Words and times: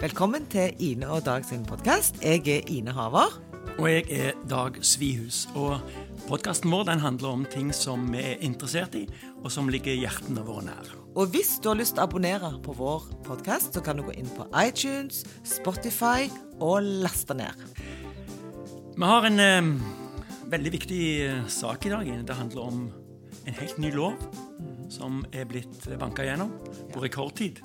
Velkommen 0.00 0.46
til 0.48 0.72
Ine 0.80 1.10
og 1.12 1.26
Dag 1.26 1.44
sin 1.44 1.60
podkast. 1.68 2.22
Jeg 2.24 2.40
er 2.48 2.62
Ine 2.72 2.92
Haver. 2.96 3.34
Og 3.76 3.84
jeg 3.90 4.06
er 4.08 4.38
Dag 4.48 4.78
Svihus. 4.80 5.42
Og 5.52 5.76
podkasten 6.24 6.72
vår 6.72 6.86
den 6.88 7.02
handler 7.02 7.28
om 7.28 7.42
ting 7.44 7.68
som 7.76 8.06
vi 8.08 8.22
er 8.30 8.40
interessert 8.40 8.96
i, 8.96 9.02
og 9.44 9.52
som 9.52 9.68
ligger 9.68 9.92
hjertene 9.92 10.40
våre 10.46 10.64
nær. 10.70 10.88
Og 11.12 11.28
hvis 11.34 11.58
du 11.60 11.68
har 11.68 11.76
lyst 11.76 11.98
til 11.98 12.00
å 12.00 12.08
abonnere 12.08 12.54
på 12.64 12.78
vår 12.80 13.10
podkast, 13.28 13.76
så 13.76 13.84
kan 13.84 14.00
du 14.00 14.06
gå 14.08 14.16
inn 14.16 14.32
på 14.38 14.48
iTunes, 14.62 15.20
Spotify 15.44 16.30
og 16.64 16.80
laste 17.04 17.36
ned. 17.36 17.60
Vi 18.96 19.04
har 19.04 19.28
en 19.28 19.44
eh, 19.44 19.72
veldig 20.48 20.76
viktig 20.80 21.04
eh, 21.26 21.42
sak 21.44 21.84
i 21.84 21.92
dag. 21.92 22.08
Det 22.08 22.40
handler 22.40 22.72
om 22.72 22.86
en 23.44 23.60
helt 23.60 23.76
ny 23.76 23.92
lov 23.92 24.16
som 24.88 25.26
er 25.28 25.44
blitt 25.44 25.92
banka 26.00 26.24
gjennom 26.24 26.56
på 26.88 27.04
rekordtid. 27.04 27.60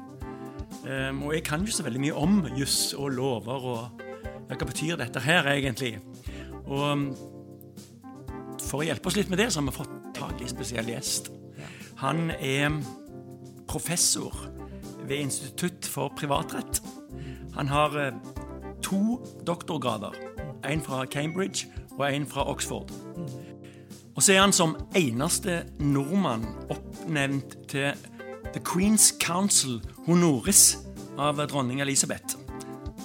Um, 0.83 1.23
og 1.25 1.33
jeg 1.33 1.45
kan 1.47 1.63
jo 1.65 1.73
så 1.73 1.85
veldig 1.85 2.01
mye 2.03 2.17
om 2.19 2.41
juss 2.57 2.93
og 2.93 3.15
lover 3.15 3.69
og 3.71 4.03
ja, 4.49 4.53
hva 4.53 4.67
betyr 4.67 4.99
dette 4.99 5.23
her 5.25 5.47
egentlig. 5.49 5.95
Og 6.65 6.83
um, 6.91 7.07
for 8.61 8.81
å 8.81 8.87
hjelpe 8.87 9.09
oss 9.09 9.17
litt 9.17 9.31
med 9.31 9.41
det, 9.41 9.49
så 9.53 9.61
har 9.61 9.69
vi 9.69 9.77
fått 9.77 9.95
tak 10.17 10.39
i 10.39 10.45
en 10.45 10.53
spesiell 10.53 10.91
gjest. 10.91 11.31
Han 12.01 12.29
er 12.37 12.79
professor 13.69 14.33
ved 15.05 15.17
Institutt 15.23 15.87
for 15.89 16.13
privatrett. 16.17 16.81
Han 17.57 17.69
har 17.71 17.97
uh, 17.97 18.33
to 18.85 19.19
doktorgrader. 19.47 20.17
En 20.65 20.81
fra 20.81 21.05
Cambridge 21.05 21.69
og 21.97 22.07
en 22.09 22.25
fra 22.29 22.45
Oxford. 22.49 22.91
Og 24.15 24.23
så 24.23 24.33
er 24.33 24.45
han 24.45 24.53
som 24.55 24.77
eneste 24.95 25.63
nordmann 25.79 26.45
oppnevnt 26.71 27.57
til 27.69 27.91
The 28.55 28.61
Queen's 28.63 29.11
Council 29.19 29.81
honoris 30.07 30.77
av 31.19 31.41
dronning 31.51 31.81
Elisabeth. 31.83 32.37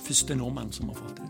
Første 0.04 0.36
nordmann 0.38 0.68
som 0.70 0.92
har 0.92 0.98
fått 1.00 1.16
det. 1.18 1.24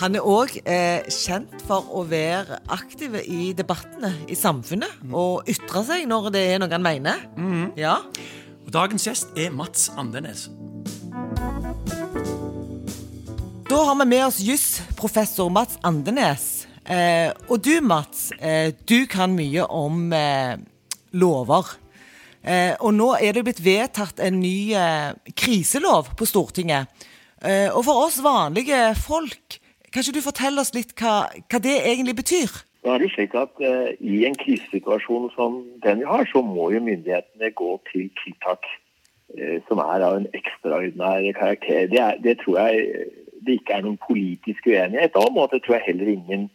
Han 0.00 0.16
er 0.18 0.24
òg 0.26 0.56
eh, 0.64 1.04
kjent 1.14 1.52
for 1.68 1.86
å 1.94 2.02
være 2.10 2.58
aktiv 2.74 3.14
i 3.20 3.52
debattene 3.54 4.10
i 4.26 4.34
samfunnet. 4.34 4.96
Mm. 5.04 5.14
Og 5.14 5.46
ytre 5.46 5.82
seg 5.86 6.08
når 6.10 6.26
det 6.34 6.42
er 6.42 6.58
noe 6.58 6.74
han 6.74 6.82
mener. 6.82 7.22
Mm. 7.38 7.68
Ja. 7.78 8.00
Og 8.64 8.72
dagens 8.74 9.06
gjest 9.06 9.38
er 9.38 9.54
Mats 9.54 9.92
Andenes. 9.94 10.48
Da 13.70 13.84
har 13.86 14.00
vi 14.00 14.08
med 14.10 14.24
oss 14.24 14.40
jusprofessor 14.42 15.52
Mats 15.54 15.78
Andenes. 15.86 16.48
Eh, 16.82 17.30
og 17.46 17.62
du, 17.62 17.76
Mats, 17.78 18.32
eh, 18.42 18.72
du 18.90 19.04
kan 19.06 19.38
mye 19.38 19.70
om 19.70 20.10
eh, 20.18 20.56
lover. 21.14 21.76
Eh, 22.40 22.72
og 22.80 22.94
nå 22.96 23.12
er 23.20 23.36
det 23.36 23.44
blitt 23.44 23.60
vedtatt 23.64 24.20
en 24.24 24.40
ny 24.40 24.72
eh, 24.72 25.12
kriselov 25.36 26.14
på 26.16 26.28
Stortinget. 26.28 26.88
Eh, 27.44 27.68
og 27.68 27.84
for 27.84 28.06
oss 28.06 28.20
vanlige 28.24 28.94
folk, 29.00 29.60
kan 29.92 30.04
ikke 30.04 30.16
du 30.16 30.24
fortelle 30.24 30.62
oss 30.62 30.72
litt 30.76 30.94
hva, 31.00 31.28
hva 31.50 31.60
det 31.60 31.76
egentlig 31.82 32.16
betyr? 32.22 32.60
Nå 32.84 32.94
er 32.94 33.02
det 33.02 33.10
slik 33.12 33.34
at 33.36 33.60
eh, 33.60 33.92
I 34.00 34.22
en 34.28 34.36
krisesituasjon 34.40 35.28
som 35.34 35.58
den 35.84 36.00
vi 36.00 36.08
har, 36.08 36.24
så 36.32 36.40
må 36.44 36.70
jo 36.72 36.80
myndighetene 36.84 37.52
gå 37.56 37.74
til 37.90 38.08
tiltak 38.22 38.64
eh, 39.36 39.58
som 39.68 39.82
er 39.84 40.06
av 40.06 40.20
en 40.20 40.28
ekstraordinær 40.36 41.26
karakter. 41.36 41.90
Det, 41.92 42.00
er, 42.00 42.16
det, 42.24 42.38
tror 42.40 42.56
jeg 42.62 43.10
det 43.44 43.58
ikke 43.60 43.76
er 43.76 43.84
noen 43.84 44.00
politisk 44.00 44.70
uenighet 44.70 45.16
om, 45.20 45.36
og 45.36 45.52
det 45.52 45.60
tror 45.64 45.76
jeg 45.76 45.90
heller 45.90 46.14
ingen 46.14 46.48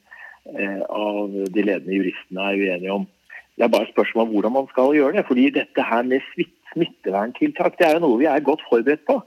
eh, 0.49 0.81
av 0.89 1.37
de 1.53 1.67
ledende 1.67 1.99
juristene 1.99 2.49
er 2.49 2.63
uenige 2.63 2.97
om. 2.97 3.05
Det 3.55 3.63
er 3.63 3.71
bare 3.71 3.87
et 3.87 3.93
spørsmål 3.95 4.25
om 4.25 4.33
hvordan 4.33 4.51
man 4.51 4.67
skal 4.71 4.95
gjøre 4.95 5.15
det. 5.17 5.25
fordi 5.27 5.49
dette 5.59 5.81
her 5.91 6.01
med 6.03 6.19
smitteverntiltak 6.73 7.77
det 7.79 7.87
er 7.87 7.93
jo 7.95 8.03
noe 8.03 8.19
vi 8.19 8.27
er 8.31 8.47
godt 8.49 8.63
forberedt 8.69 9.05
på. 9.07 9.21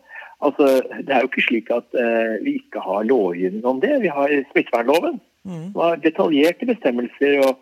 Altså, 0.46 0.64
Det 1.06 1.12
er 1.14 1.20
jo 1.20 1.30
ikke 1.30 1.48
slik 1.48 1.70
at 1.70 1.88
uh, 2.04 2.44
vi 2.44 2.52
ikke 2.60 2.80
har 2.80 3.08
lovgivning 3.08 3.64
om 3.64 3.80
det. 3.80 4.02
Vi 4.02 4.10
har 4.18 4.28
smittevernloven. 4.52 5.20
Mm. 5.48 5.72
har 5.80 5.96
detaljerte 5.96 6.66
bestemmelser 6.66 7.38
og, 7.46 7.54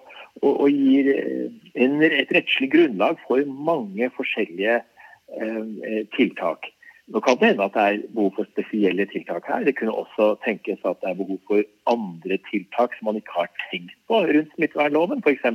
og, 0.43 0.60
og 0.60 0.69
gir 0.71 1.10
eh, 1.12 1.53
en, 1.75 2.03
et 2.03 2.32
rettslig 2.34 2.71
grunnlag 2.72 3.21
for 3.28 3.38
mange 3.69 4.10
forskjellige 4.16 4.81
uh, 4.81 6.03
tiltak. 6.16 6.66
Nå 7.06 7.21
kan 7.22 7.38
det 7.38 7.53
hende 7.53 7.69
at 7.69 7.77
det 7.77 7.84
er 7.84 8.00
behov 8.15 8.33
for 8.34 8.48
spesielle 8.50 9.06
tiltak 9.06 9.47
her. 9.47 9.62
Det 9.65 9.77
kunne 9.78 9.94
også 9.94 10.34
tenkes 10.44 10.83
at 10.83 10.98
det 11.03 11.12
er 11.12 11.21
behov 11.21 11.38
for 11.47 11.62
andre 11.87 12.38
tiltak 12.50 12.97
som 12.97 13.12
man 13.12 13.21
ikke 13.21 13.37
har 13.37 13.53
tenkt 13.71 13.94
på 14.10 14.25
rundt 14.27 14.50
smittevernloven. 14.56 15.22
F.eks 15.22 15.47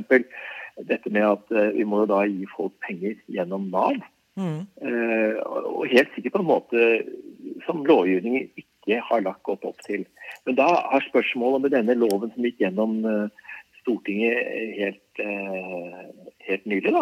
dette 0.80 1.12
med 1.12 1.26
at 1.26 1.54
uh, 1.54 1.70
vi 1.76 1.86
må 1.88 2.04
da 2.10 2.22
gi 2.28 2.46
folk 2.56 2.74
penger 2.86 3.16
gjennom 3.32 3.68
Nav. 3.72 4.00
Mm. 4.40 4.64
Uh, 4.80 5.38
og 5.68 5.88
helt 5.92 6.12
sikkert 6.14 6.38
på 6.38 6.42
en 6.42 6.50
måte 6.50 6.90
som 7.66 7.84
lovgivningen 7.86 8.48
ikke 8.56 9.00
har 9.04 9.24
lagt 9.24 9.44
godt 9.46 9.66
opp 9.68 9.80
til. 9.86 10.06
Men 10.46 10.56
da 10.58 10.68
har 10.90 11.08
spørsmålet 11.08 11.64
med 11.64 11.74
denne 11.76 11.98
loven 11.98 12.32
som 12.32 12.46
gikk 12.46 12.62
gjennom 12.64 13.02
uh, 13.06 13.50
Stortinget 13.82 14.38
helt, 14.78 15.20
helt 16.46 16.66
nylig, 16.70 16.92
da, 16.94 17.00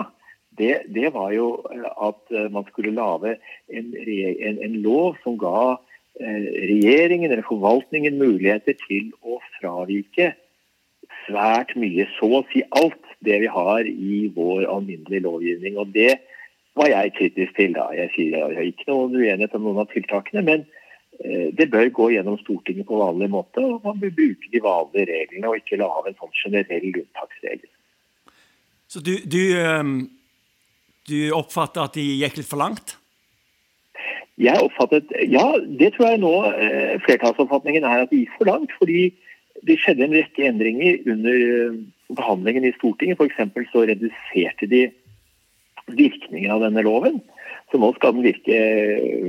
det, 0.57 0.71
det, 0.95 1.11
var 1.13 1.29
jo 1.35 1.51
at 1.69 2.33
man 2.55 2.65
skulle 2.71 2.95
lage 2.97 3.35
en, 3.69 3.91
en, 3.93 4.63
en 4.65 4.79
lov 4.81 5.19
som 5.21 5.37
ga 5.37 5.75
regjeringen 6.17 7.29
eller 7.29 7.45
forvaltningen 7.45 8.17
muligheter 8.17 8.79
til 8.81 9.11
å 9.21 9.37
fravike 9.59 10.31
svært 11.27 11.77
mye, 11.77 12.09
så 12.17 12.31
å 12.41 12.43
si 12.49 12.65
alt 12.81 13.10
det 13.25 13.41
vi 13.43 13.49
har 13.53 13.87
i 13.87 14.27
vår 14.35 14.67
alminnelige 14.71 15.25
lovgivning. 15.27 15.79
Og 15.79 15.93
det 15.95 16.19
var 16.79 16.91
jeg 16.91 17.15
kritisk 17.19 17.57
til. 17.57 17.75
da. 17.77 17.89
Jeg 17.97 18.13
sier 18.15 18.37
jeg 18.37 18.59
har 18.59 18.69
ikke 18.69 18.89
noen 18.91 19.17
uenighet 19.17 19.57
om 19.59 19.67
noen 19.67 19.83
av 19.83 19.91
tiltakene, 19.93 20.45
men 20.47 20.65
eh, 21.25 21.51
det 21.57 21.71
bør 21.73 21.91
gå 21.99 22.09
gjennom 22.15 22.39
Stortinget 22.43 22.89
på 22.89 23.01
vanlig 23.01 23.31
måte, 23.33 23.65
og 23.65 23.85
man 23.85 24.01
bør 24.01 24.15
bruke 24.17 24.53
de 24.53 24.63
vanlige 24.65 25.11
reglene 25.13 25.51
og 25.51 25.61
ikke 25.61 25.81
lage 25.83 26.13
en 26.13 26.21
sånn 26.23 26.39
generell 26.45 26.89
unntaksregel. 26.93 27.69
Så 28.91 29.03
du, 29.07 29.13
du, 29.23 29.43
ehm, 29.55 29.99
du 31.07 31.19
oppfatter 31.37 31.85
at 31.85 31.95
de 31.95 32.07
gikk 32.23 32.41
litt 32.41 32.51
for 32.51 32.59
langt? 32.59 32.97
Jeg 34.41 34.57
oppfattet, 34.65 35.11
Ja, 35.29 35.53
det 35.61 35.93
tror 35.95 36.15
jeg 36.15 36.23
nå 36.23 36.33
eh, 36.49 36.97
flertallsoppfatningen 37.05 37.85
er 37.85 38.07
at 38.07 38.11
de 38.11 38.23
gikk 38.23 38.39
for 38.39 38.49
langt. 38.49 38.73
fordi 38.79 39.11
det 39.69 39.77
skjedde 39.83 40.07
en 40.07 40.17
rekke 40.17 40.47
endringer 40.49 41.03
under 41.13 41.37
eh, 41.37 41.81
behandlingen 42.17 42.65
i 42.65 42.73
Stortinget. 42.77 43.21
F.eks. 43.21 43.71
så 43.73 43.85
reduserte 43.89 44.69
de 44.71 44.89
virkningen 45.91 46.53
av 46.55 46.65
denne 46.65 46.85
loven. 46.87 47.21
Så 47.71 47.79
nå 47.81 47.93
skal 47.97 48.17
den 48.17 48.27
virke 48.27 48.59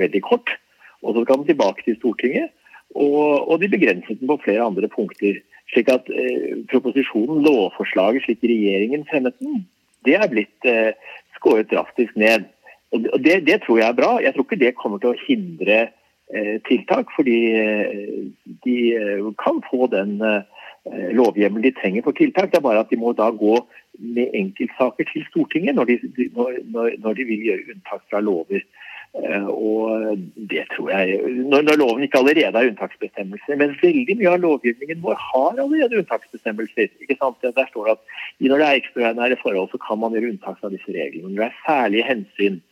veldig 0.01 0.23
kort. 0.25 0.55
Og 1.01 1.15
så 1.15 1.25
skal 1.25 1.41
den 1.41 1.51
tilbake 1.51 1.85
til 1.85 1.97
Stortinget. 1.99 2.51
Og, 2.95 3.47
og 3.47 3.61
de 3.61 3.71
begrenset 3.71 4.19
den 4.19 4.29
på 4.29 4.41
flere 4.43 4.65
andre 4.67 4.89
punkter. 4.91 5.39
Slik 5.71 5.91
at 5.93 6.09
eh, 6.11 6.57
proposisjonen, 6.71 7.45
lovforslaget 7.45 8.25
slik 8.25 8.41
regjeringen 8.43 9.05
fremmet 9.07 9.37
den, 9.39 9.61
det 10.03 10.17
er 10.17 10.27
blitt 10.27 10.67
eh, 10.67 10.97
skåret 11.37 11.69
drastisk 11.71 12.17
ned. 12.19 12.49
Og 12.91 13.05
det, 13.23 13.45
det, 13.47 13.61
tror 13.63 13.79
jeg 13.79 13.87
er 13.87 13.95
bra. 13.95 14.11
Jeg 14.19 14.35
tror 14.35 14.47
ikke 14.47 14.59
det 14.59 14.73
kommer 14.75 14.99
til 14.99 15.13
å 15.13 15.21
hindre 15.21 15.77
eh, 15.87 16.57
tiltak, 16.67 17.13
fordi 17.15 17.37
eh, 17.55 18.25
de 18.65 18.77
eh, 18.97 19.29
kan 19.39 19.61
få 19.69 19.87
den 19.93 20.17
eh, 20.27 20.41
Eh, 20.41 20.60
lovhjemmel 20.89 21.63
de 21.63 21.71
trenger 21.77 22.03
for 22.03 22.17
tiltak. 22.17 22.51
Det 22.51 22.57
er 22.57 22.65
bare 22.65 22.79
at 22.81 22.89
de 22.89 22.97
må 22.97 23.13
da 23.13 23.29
gå 23.29 23.57
med 23.99 24.33
enkeltsaker 24.33 25.05
til 25.11 25.25
Stortinget 25.29 25.75
når 25.75 25.91
de, 25.91 25.97
når, 26.35 26.95
når 27.03 27.13
de 27.19 27.25
vil 27.29 27.43
gjøre 27.49 27.75
unntak 27.75 28.01
fra 28.09 28.21
lover. 28.23 28.63
Eh, 29.11 29.47
og 29.47 30.15
det 30.51 30.63
tror 30.71 30.87
jeg 30.89 31.19
Når, 31.51 31.61
når 31.67 31.75
loven 31.81 32.03
ikke 32.03 32.17
allerede 32.21 32.57
har 32.57 32.69
unntaksbestemmelser. 32.71 33.55
Men 33.59 33.75
veldig 33.81 34.15
mye 34.17 34.31
av 34.31 34.43
lovgivningen 34.45 35.03
vår 35.03 35.17
har 35.19 35.59
allerede 35.59 35.99
unntaksbestemmelser. 35.99 36.87
ikke 37.03 37.19
sant? 37.19 37.43
Der 37.43 37.67
står 37.69 37.85
det 37.85 37.97
at 37.97 38.03
når 38.39 38.57
det 38.57 38.67
er 38.67 38.79
ekstraordinære 38.79 39.41
forhold, 39.43 39.69
så 39.71 39.81
kan 39.87 39.99
man 39.99 40.15
gjøre 40.15 40.31
unntak 40.31 40.59
fra 40.59 40.71
disse 40.71 40.95
reglene. 40.95 41.33
Når 41.35 41.43
det 41.43 41.49
er 41.49 41.63
særlige 41.67 42.07
hensyn, 42.07 42.61
eh, 42.61 42.70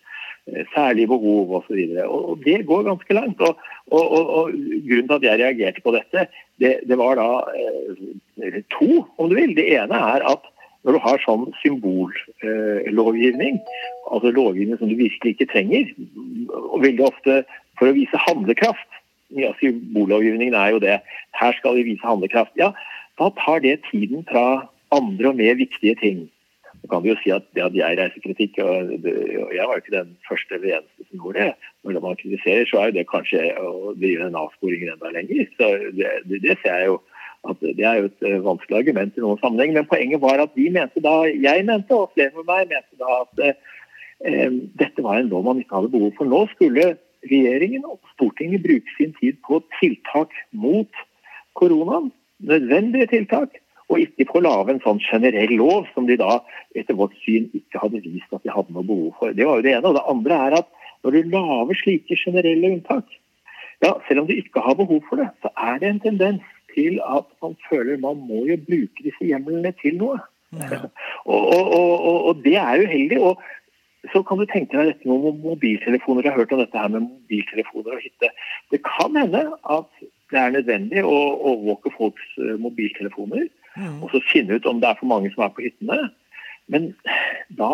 særlige 0.73 1.09
behov 1.11 1.55
osv. 1.59 1.79
Og, 2.05 2.21
og 2.29 2.45
det 2.45 2.65
går 2.69 2.87
ganske 2.87 3.17
langt. 3.17 3.41
Og, 3.41 3.57
og, 3.91 4.07
og, 4.37 4.53
Grunnen 4.89 5.07
til 5.07 5.17
at 5.17 5.27
jeg 5.27 5.41
reagerte 5.41 5.83
på 5.85 5.93
dette, 5.95 6.27
det, 6.61 6.75
det 6.89 6.97
var 6.99 7.19
da 7.19 7.29
eh, 7.55 8.61
to, 8.75 9.03
om 9.17 9.29
du 9.29 9.35
vil. 9.37 9.55
Det 9.57 9.67
ene 9.77 9.99
er 10.13 10.25
at 10.33 10.47
når 10.87 10.95
du 10.95 11.01
har 11.03 11.23
sånn 11.25 11.49
symbollovgivning, 11.61 13.59
eh, 13.59 13.81
altså 14.11 14.31
lovgivning 14.31 14.79
som 14.79 14.91
du 14.91 14.95
virkelig 14.99 15.35
ikke 15.35 15.51
trenger, 15.51 15.91
og 16.55 16.85
veldig 16.85 17.05
ofte 17.09 17.41
for 17.79 17.91
å 17.91 17.95
vise 17.95 18.25
handlekraft 18.27 18.87
ja, 19.37 19.51
Symbollovgivningen 19.59 20.55
er 20.57 20.73
jo 20.73 20.81
det. 20.81 20.97
Her 21.37 21.53
skal 21.59 21.77
vi 21.77 21.91
vise 21.91 22.07
handlekraft. 22.07 22.51
Ja, 22.57 22.71
da 23.21 23.29
tar 23.37 23.61
det 23.61 23.81
tiden 23.91 24.25
fra 24.29 24.69
andre 24.95 25.29
og 25.29 25.37
mer 25.37 25.57
viktige 25.59 25.95
ting. 26.01 26.23
Så 26.81 26.87
kan 26.91 27.03
vi 27.03 27.11
jo 27.11 27.17
si 27.19 27.31
at 27.35 27.45
det 27.55 27.63
at 27.65 27.75
jeg 27.75 27.97
reiser 27.99 28.23
kritikk, 28.23 28.59
og, 28.63 28.91
jeg 29.03 29.65
var 29.67 29.75
jo 29.75 29.81
ikke 29.83 29.95
den 29.97 30.11
første 30.29 30.55
eller 30.55 30.79
eneste 30.79 31.07
som 31.07 31.23
gjorde 31.23 31.45
det. 31.45 31.69
Når 31.83 32.03
man 32.05 32.19
kritiserer, 32.21 32.65
så 32.69 32.79
er 32.79 32.89
jo 32.89 32.97
det 32.97 33.05
kanskje 33.09 33.41
å 33.59 33.93
drive 33.99 34.27
en 34.27 34.37
avsporing 34.39 34.85
enda 34.87 35.11
lenger. 35.15 35.49
Så 35.59 35.71
det, 35.97 36.13
det, 36.29 36.55
ser 36.63 36.77
jeg 36.83 36.91
jo 36.91 36.99
at 37.49 37.61
det 37.63 37.85
er 37.87 37.99
jo 38.01 38.07
et 38.09 38.25
eh, 38.27 38.39
vanskelig 38.43 38.79
argument 38.81 39.17
i 39.17 39.23
noen 39.23 39.41
sammenheng. 39.43 39.75
Men 39.75 39.91
poenget 39.91 40.23
var 40.23 40.43
at 40.43 40.55
de 40.55 40.69
mente 40.75 41.03
da, 41.03 41.15
jeg 41.27 41.67
mente, 41.67 41.95
og 41.95 42.15
flere 42.15 42.33
med 42.35 42.49
meg 42.49 42.71
mente 42.71 42.99
da 42.99 43.19
at 43.21 43.43
eh, 43.45 44.57
dette 44.81 45.05
var 45.05 45.19
en 45.19 45.31
lov 45.31 45.47
man 45.47 45.61
ikke 45.61 45.77
hadde 45.79 45.93
behov 45.93 46.11
for. 46.17 46.31
Nå 46.31 46.45
skulle 46.55 46.93
regjeringen 47.27 47.85
og 47.87 47.99
Stortinget 48.15 48.63
bruke 48.63 48.95
sin 48.97 49.15
tid 49.19 49.39
på 49.47 49.61
tiltak 49.79 50.35
mot 50.51 51.03
koronaen, 51.59 52.11
nødvendige 52.39 53.09
tiltak, 53.11 53.59
og 53.89 54.03
ikke 54.03 54.27
på 54.29 54.37
å 54.39 54.45
lage 54.45 54.75
en 54.75 54.83
sånn 54.83 55.01
generell 55.01 55.55
lov 55.57 55.87
som 55.95 56.05
de 56.09 56.17
da 56.19 56.39
etter 56.77 56.97
vårt 56.97 57.15
syn 57.23 57.49
ikke 57.57 57.81
hadde 57.81 58.03
vist 58.05 58.29
at 58.35 58.43
de 58.45 58.53
hadde 58.53 58.75
noe 58.75 58.85
behov 58.85 59.15
for. 59.17 59.33
Det 59.33 59.47
var 59.47 59.59
jo 59.59 59.65
det 59.65 59.73
ene. 59.73 59.89
Og 59.89 59.97
det 59.97 60.05
andre 60.13 60.39
er 60.45 60.57
at 60.59 60.69
når 61.05 61.15
du 61.15 61.33
lager 61.33 61.79
slike 61.79 62.17
generelle 62.19 62.73
unntak, 62.75 63.17
ja, 63.81 63.93
selv 64.07 64.23
om 64.23 64.29
du 64.29 64.35
ikke 64.35 64.61
har 64.61 64.75
behov 64.77 65.01
for 65.09 65.21
det, 65.21 65.29
så 65.41 65.51
er 65.57 65.79
det 65.81 65.89
en 65.89 66.01
tendens 66.03 66.55
til 66.75 66.99
at 67.01 67.25
man 67.41 67.55
føler 67.69 68.01
man 68.01 68.19
må 68.27 68.43
jo 68.49 68.59
bruke 68.67 69.05
disse 69.05 69.25
hjemlene 69.25 69.71
til 69.81 69.97
noe. 70.01 70.19
Ja. 70.53 70.83
og, 71.31 71.39
og, 71.39 71.65
og, 71.77 72.17
og, 72.29 72.43
det 72.45 72.57
er 72.61 72.85
uheldig. 72.85 73.21
og 73.21 73.41
så 74.13 74.21
kan 74.23 74.39
du 74.39 74.45
tenke 74.47 74.77
deg 74.77 74.93
dette 74.93 75.09
med 75.09 75.41
mobiltelefoner. 75.43 76.23
Jeg 76.23 76.31
har 76.31 76.39
hørt 76.39 76.53
om 76.55 76.61
dette 76.61 76.79
her 76.79 76.91
med 76.93 77.07
mobiltelefoner 77.07 77.97
og 77.97 78.03
hytte. 78.03 78.29
Det 78.71 78.79
kan 78.85 79.17
hende 79.17 79.41
at 79.75 79.89
det 80.31 80.39
er 80.39 80.53
nødvendig 80.53 81.03
å 81.03 81.17
overvåke 81.35 81.91
folks 81.97 82.29
eh, 82.39 82.55
mobiltelefoner. 82.61 83.49
Og 84.01 84.11
så 84.13 84.23
finne 84.31 84.59
ut 84.59 84.67
om 84.69 84.81
det 84.81 84.89
er 84.89 84.99
for 84.99 85.09
mange 85.11 85.31
som 85.33 85.45
er 85.45 85.53
på 85.55 85.65
hyttene. 85.65 86.09
Men 86.69 86.91
da 87.57 87.71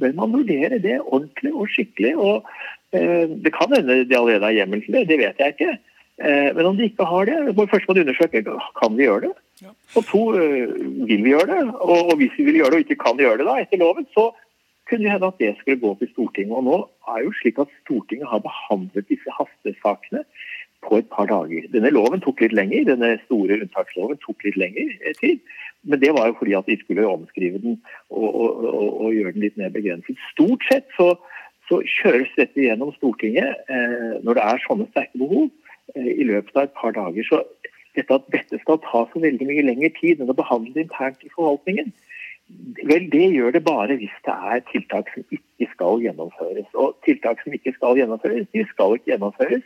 bør 0.00 0.14
man 0.18 0.34
vurdere 0.34 0.78
det 0.82 1.00
ordentlig 1.02 1.52
og 1.54 1.70
skikkelig. 1.72 2.14
og 2.16 2.46
eh, 2.94 3.26
Det 3.28 3.52
kan 3.54 3.74
hende 3.74 4.04
de 4.04 4.18
allerede 4.18 4.46
har 4.46 4.58
hjemmel 4.60 4.84
til 4.84 4.98
det, 4.98 5.08
det 5.10 5.18
vet 5.22 5.42
jeg 5.42 5.56
ikke. 5.56 5.74
Eh, 6.22 6.50
men 6.54 6.66
om 6.66 6.76
de 6.78 6.86
ikke 6.86 7.08
har 7.10 7.26
det, 7.26 7.56
må 7.56 7.66
først 7.66 7.88
må 7.88 7.96
de 7.96 8.04
undersøke 8.06 8.44
kan 8.44 8.96
vi 8.96 9.08
gjøre 9.08 9.26
det. 9.28 9.34
Ja. 9.62 9.72
Og 9.98 10.06
to, 10.06 10.22
eh, 10.38 10.70
vil 11.08 11.22
vi 11.26 11.34
gjøre 11.34 11.50
det? 11.50 11.62
Og, 11.74 11.98
og, 12.10 12.16
hvis 12.20 12.34
vi 12.38 12.48
vil 12.50 12.60
gjøre 12.62 12.74
det 12.74 12.80
og 12.80 12.86
ikke 12.86 13.02
kan 13.02 13.18
gjøre 13.18 13.38
det 13.42 13.48
da, 13.50 13.58
etter 13.62 13.82
loven, 13.82 14.06
så 14.14 14.30
kunne 14.88 15.06
det 15.06 15.14
hende 15.14 15.30
at 15.30 15.40
det 15.40 15.54
skulle 15.58 15.80
gå 15.80 15.94
til 15.98 16.10
Stortinget. 16.12 16.56
Og 16.58 16.64
nå 16.68 16.78
er 17.14 17.24
jo 17.24 17.34
slik 17.40 17.58
at 17.62 17.72
Stortinget 17.82 18.30
har 18.30 18.42
behandlet 18.44 19.08
disse 19.10 19.38
hastesakene 19.38 20.22
på 20.84 21.00
et 21.00 21.10
par 21.12 21.28
dager. 21.30 21.68
Denne 21.72 21.92
loven 21.94 22.22
tok 22.24 22.42
litt 22.44 22.54
lenger, 22.56 22.88
denne 22.90 23.14
store 23.24 23.60
unntaksloven 23.60 24.20
tok 24.24 24.46
litt 24.46 24.58
lengre 24.60 24.86
eh, 25.00 25.16
tid. 25.20 25.42
Men 25.84 26.00
det 26.00 26.14
var 26.16 26.30
jo 26.30 26.38
fordi 26.38 26.54
at 26.56 26.68
de 26.70 26.78
skulle 26.80 27.06
omskrive 27.08 27.60
den 27.60 27.76
og, 28.08 28.28
og, 28.28 28.64
og, 28.70 28.88
og 29.04 29.16
gjøre 29.16 29.34
den 29.36 29.44
litt 29.44 29.58
mer 29.60 29.72
begrenset. 29.74 30.20
Stort 30.32 30.64
sett 30.70 30.88
så, 30.96 31.10
så 31.68 31.82
kjøres 31.98 32.32
dette 32.38 32.64
gjennom 32.64 32.94
Stortinget 32.96 33.68
eh, 33.68 34.16
når 34.24 34.40
det 34.40 34.46
er 34.46 34.64
sånne 34.64 34.88
sterke 34.92 35.20
behov, 35.20 35.50
eh, 35.96 36.10
i 36.14 36.28
løpet 36.30 36.56
av 36.56 36.68
et 36.68 36.76
par 36.80 36.96
dager. 36.96 37.28
Så 37.28 37.42
dette 37.94 38.16
at 38.16 38.32
dette 38.34 38.58
skal 38.62 38.80
ta 38.86 39.04
så 39.10 39.22
veldig 39.22 39.50
mye 39.50 39.68
lengre 39.68 39.92
tid 40.00 40.22
enn 40.22 40.32
å 40.32 40.38
behandle 40.38 40.86
internt 40.86 41.22
i 41.22 41.32
forvaltningen, 41.36 41.92
Vel, 42.84 43.06
det 43.12 43.30
gjør 43.32 43.54
det 43.56 43.62
bare 43.64 43.96
hvis 43.96 44.16
det 44.26 44.34
er 44.52 44.60
tiltak 44.68 45.08
som 45.12 45.24
ikke 45.32 45.68
skal 45.72 46.02
gjennomføres. 46.04 46.68
Og 46.76 46.98
tiltak 47.06 47.40
som 47.40 47.54
ikke 47.56 47.72
skal 47.76 47.96
gjennomføres, 47.96 48.50
de 48.52 48.64
skal 48.72 48.96
ikke 48.98 49.14
gjennomføres. 49.14 49.64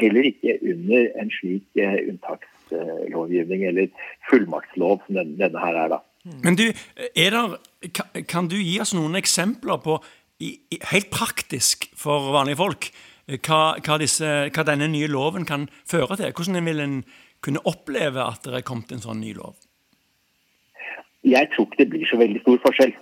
Heller 0.00 0.28
ikke 0.28 0.58
under 0.66 1.08
en 1.22 1.32
slik 1.32 1.66
uh, 1.78 1.96
unntakslovgivning 2.10 3.66
eller 3.70 3.90
fullmaktslov 4.30 5.00
som 5.06 5.18
denne, 5.20 5.38
denne, 5.38 5.62
her 5.62 5.80
er. 5.84 5.96
da. 5.96 6.02
Men 6.42 6.58
du, 6.58 6.64
er 7.14 7.34
der, 7.34 7.58
kan 8.26 8.48
du 8.50 8.56
gi 8.58 8.80
oss 8.82 8.96
noen 8.98 9.14
eksempler 9.18 9.78
på, 9.84 10.00
helt 10.90 11.10
praktisk 11.14 11.86
for 11.96 12.32
vanlige 12.34 12.58
folk, 12.58 12.90
hva, 13.26 13.60
hva, 13.82 13.98
disse, 13.98 14.26
hva 14.54 14.64
denne 14.66 14.88
nye 14.90 15.08
loven 15.10 15.46
kan 15.46 15.68
føre 15.88 16.18
til? 16.18 16.34
Hvordan 16.34 16.66
vil 16.66 16.82
en 16.82 16.98
kunne 17.44 17.62
oppleve 17.66 18.22
at 18.22 18.46
det 18.46 18.60
er 18.60 18.66
kommet 18.66 18.92
en 18.94 19.02
sånn 19.02 19.22
ny 19.22 19.32
lov? 19.38 19.56
Jeg 21.26 21.50
tror 21.52 21.66
ikke 21.66 21.80
det 21.82 21.90
blir 21.90 22.06
så 22.06 22.18
veldig 22.20 22.42
stor 22.44 22.60
forskjell. 22.62 22.92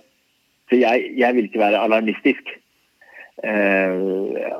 Så 0.69 0.79
jeg, 0.81 1.09
jeg 1.17 1.37
vil 1.37 1.49
ikke 1.49 1.61
være 1.61 1.81
alarmistisk. 1.81 2.55
Eh, 3.45 3.93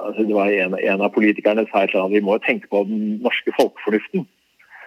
altså 0.05 0.25
det 0.27 0.35
var 0.35 0.51
en, 0.53 0.75
en, 0.77 1.01
av 1.01 1.13
politikerne 1.15 1.65
sa 1.71 1.85
at 1.87 2.11
vi 2.11 2.21
må 2.21 2.37
tenke 2.43 2.69
på 2.69 2.83
den 2.85 3.15
norske 3.25 3.53
folkefornuften. 3.57 4.27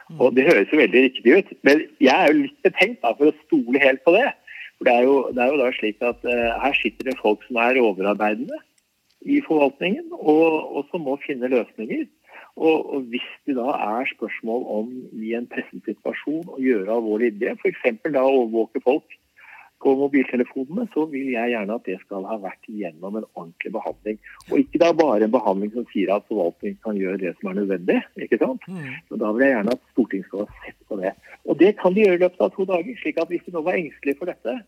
Mm. 0.08 0.20
Og 0.20 0.36
Det 0.36 0.46
høres 0.46 0.70
jo 0.72 0.80
veldig 0.80 1.02
riktig 1.08 1.38
ut, 1.38 1.50
men 1.66 1.82
jeg 2.00 2.14
er 2.14 2.30
jo 2.30 2.44
litt 2.44 2.60
betenkt 2.64 3.02
da, 3.02 3.14
for 3.18 3.30
å 3.30 3.40
stole 3.46 3.82
helt 3.82 4.04
på 4.06 4.14
det. 4.14 4.28
For 4.78 4.88
Det 4.88 4.94
er 4.94 5.08
jo, 5.08 5.16
det 5.34 5.42
er 5.42 5.52
jo 5.52 5.60
da 5.60 5.72
slik 5.76 6.06
at 6.06 6.28
eh, 6.30 6.50
her 6.62 6.78
sitter 6.78 7.10
det 7.10 7.18
folk 7.18 7.42
som 7.48 7.58
er 7.64 7.80
overarbeidende 7.82 8.62
i 9.26 9.40
forvaltningen, 9.42 10.12
og, 10.14 10.46
og 10.78 10.92
som 10.92 11.02
må 11.08 11.18
finne 11.24 11.50
løsninger. 11.50 12.06
Og, 12.58 12.94
og, 12.94 13.02
Hvis 13.10 13.26
det 13.46 13.58
da 13.58 13.74
er 13.74 14.12
spørsmål 14.14 14.64
om 14.78 14.92
i 15.18 15.34
en 15.38 15.46
presset 15.50 15.82
situasjon 15.86 16.54
å 16.54 16.60
gjøre 16.62 16.94
alvorlige 16.94 17.34
inngrep, 17.34 17.66
f.eks. 17.66 17.98
da 18.14 18.22
overvåke 18.22 18.82
folk 18.86 19.18
på 19.82 19.94
mobiltelefonene, 19.98 20.86
så 20.94 21.04
vil 21.12 21.30
jeg 21.32 21.52
gjerne 21.52 21.76
at 21.78 21.86
det 21.86 21.98
skal 22.02 22.26
ha 22.28 22.38
vært 22.42 22.70
igjennom 22.70 23.18
en 23.18 23.26
ordentlig 23.28 23.72
behandling. 23.74 24.18
Og 24.50 24.62
ikke 24.62 24.80
da 24.82 24.90
bare 24.96 25.28
en 25.28 25.34
behandling 25.34 25.72
som 25.74 25.86
sier 25.92 26.10
at 26.14 26.26
forvaltningen 26.30 26.80
kan 26.84 26.98
gjøre 26.98 27.20
det 27.22 27.34
som 27.38 27.50
er 27.50 27.60
nødvendig. 27.60 28.00
ikke 28.16 28.40
sant? 28.42 28.66
Så 29.08 29.14
Men 29.14 29.22
da 29.22 29.32
vil 29.32 29.46
jeg 29.46 29.54
gjerne 29.54 29.76
at 29.76 29.86
Stortinget 29.92 30.26
skal 30.26 30.44
ha 30.44 30.64
sett 30.64 30.80
på 30.88 30.98
det. 31.02 31.14
Og 31.46 31.58
det 31.62 31.76
kan 31.78 31.94
de 31.94 32.04
gjøre 32.04 32.18
i 32.18 32.24
løpet 32.24 32.40
av 32.40 32.50
to 32.56 32.64
dager. 32.64 32.98
slik 33.02 33.22
at 33.22 33.28
hvis 33.28 33.46
de 33.46 33.54
nå 33.54 33.62
var 33.62 33.78
engstelige 33.78 34.18
for 34.18 34.30
dette, 34.30 34.58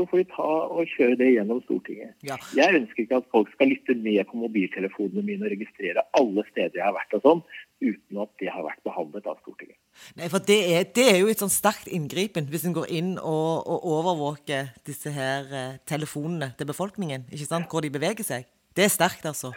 så 0.00 0.06
får 0.08 0.22
vi 0.22 0.26
ta 0.32 0.48
og 0.72 0.92
kjøre 0.94 1.16
det 1.20 1.26
gjennom 1.34 1.58
Stortinget. 1.66 2.14
Ja. 2.24 2.38
Jeg 2.56 2.78
ønsker 2.78 3.02
ikke 3.02 3.18
at 3.20 3.26
folk 3.34 3.50
skal 3.52 3.68
lytte 3.68 3.96
ned 3.98 4.22
på 4.30 4.38
mobiltelefonene 4.40 5.24
mine 5.26 5.44
og 5.44 5.52
registrere 5.52 6.04
alle 6.16 6.44
steder 6.48 6.78
jeg 6.78 6.86
har 6.86 6.94
vært 6.96 7.16
og 7.18 7.26
sånn, 7.26 7.42
uten 7.84 8.20
at 8.24 8.32
det 8.40 8.48
har 8.54 8.64
vært 8.64 8.80
behandlet 8.88 9.28
av 9.28 9.36
Stortinget. 9.42 9.76
Nei, 10.16 10.30
for 10.32 10.46
det 10.48 10.56
er, 10.70 10.86
det 10.96 11.04
er 11.10 11.18
jo 11.20 11.28
et 11.28 11.42
sånn 11.42 11.52
sterkt 11.52 11.90
inngripen 11.92 12.48
hvis 12.48 12.64
en 12.70 12.76
går 12.78 12.88
inn 12.96 13.10
og, 13.18 13.68
og 13.68 13.84
overvåker 13.98 14.72
disse 14.88 15.12
her 15.12 15.52
eh, 15.52 15.76
telefonene 15.90 16.54
til 16.56 16.70
befolkningen, 16.72 17.28
ikke 17.28 17.50
sant, 17.50 17.68
hvor 17.68 17.84
de 17.84 17.92
beveger 17.92 18.24
seg. 18.24 18.48
Det 18.72 18.86
er 18.86 18.94
sterkt, 18.94 19.28
altså. 19.28 19.52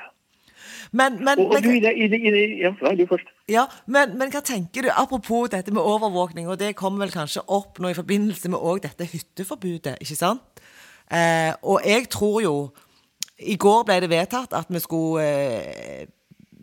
Men, 0.91 1.21
men, 1.23 1.39
og, 1.39 1.55
og 1.55 1.63
du, 1.63 1.71
i 1.71 1.79
i 1.79 2.07
i 2.11 2.43
ja, 2.63 2.73
du 2.75 3.07
først. 3.07 3.31
Ja, 3.51 3.65
men, 3.91 4.13
men, 4.15 4.31
hva 4.31 4.39
tenker 4.45 4.85
du, 4.85 4.89
apropos 4.93 5.49
dette 5.51 5.73
med 5.75 5.83
overvåkning, 5.83 6.47
og 6.47 6.61
det 6.61 6.77
kommer 6.79 7.03
vel 7.03 7.11
kanskje 7.11 7.43
opp 7.51 7.81
nå 7.83 7.91
i 7.91 7.97
forbindelse 7.97 8.51
med 8.53 8.83
dette 8.85 9.07
hytteforbudet, 9.11 9.97
ikke 9.99 10.15
sant? 10.15 10.63
Eh, 11.11 11.51
og 11.67 11.83
jeg 11.83 12.07
tror 12.09 12.37
jo 12.41 12.53
I 13.43 13.57
går 13.59 13.83
ble 13.83 13.97
det 13.99 14.07
vedtatt 14.07 14.53
at 14.55 14.69
vi 14.71 14.79
skulle, 14.79 15.23
eh, 15.25 16.05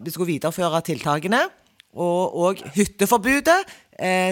vi 0.00 0.10
skulle 0.10 0.30
videreføre 0.32 0.80
tiltakene. 0.86 1.42
Og, 1.90 2.36
og 2.38 2.60
hytteforbudet 2.76 3.58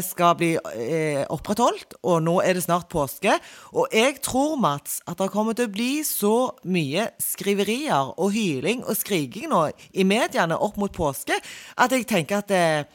skal 0.05 0.37
bli 0.39 0.51
eh, 0.57 1.25
opprettholdt, 1.29 1.99
og 2.03 2.23
nå 2.25 2.39
er 2.41 2.57
det 2.57 2.65
snart 2.65 2.89
påske. 2.93 3.35
Og 3.77 3.93
jeg 3.93 4.19
tror, 4.25 4.57
Mats, 4.61 5.01
at 5.09 5.21
det 5.21 5.31
kommer 5.35 5.57
til 5.57 5.69
å 5.69 5.75
bli 5.75 5.91
så 6.07 6.35
mye 6.65 7.11
skriverier 7.23 8.15
og 8.17 8.33
hyling 8.33 8.85
og 8.87 8.97
skriking 8.97 9.51
nå 9.53 9.67
i 9.93 10.07
mediene 10.09 10.57
opp 10.57 10.79
mot 10.81 10.93
påske 10.95 11.37
at 11.77 11.95
jeg 11.95 12.09
tenker 12.09 12.41
at 12.41 12.53
eh, 12.55 12.89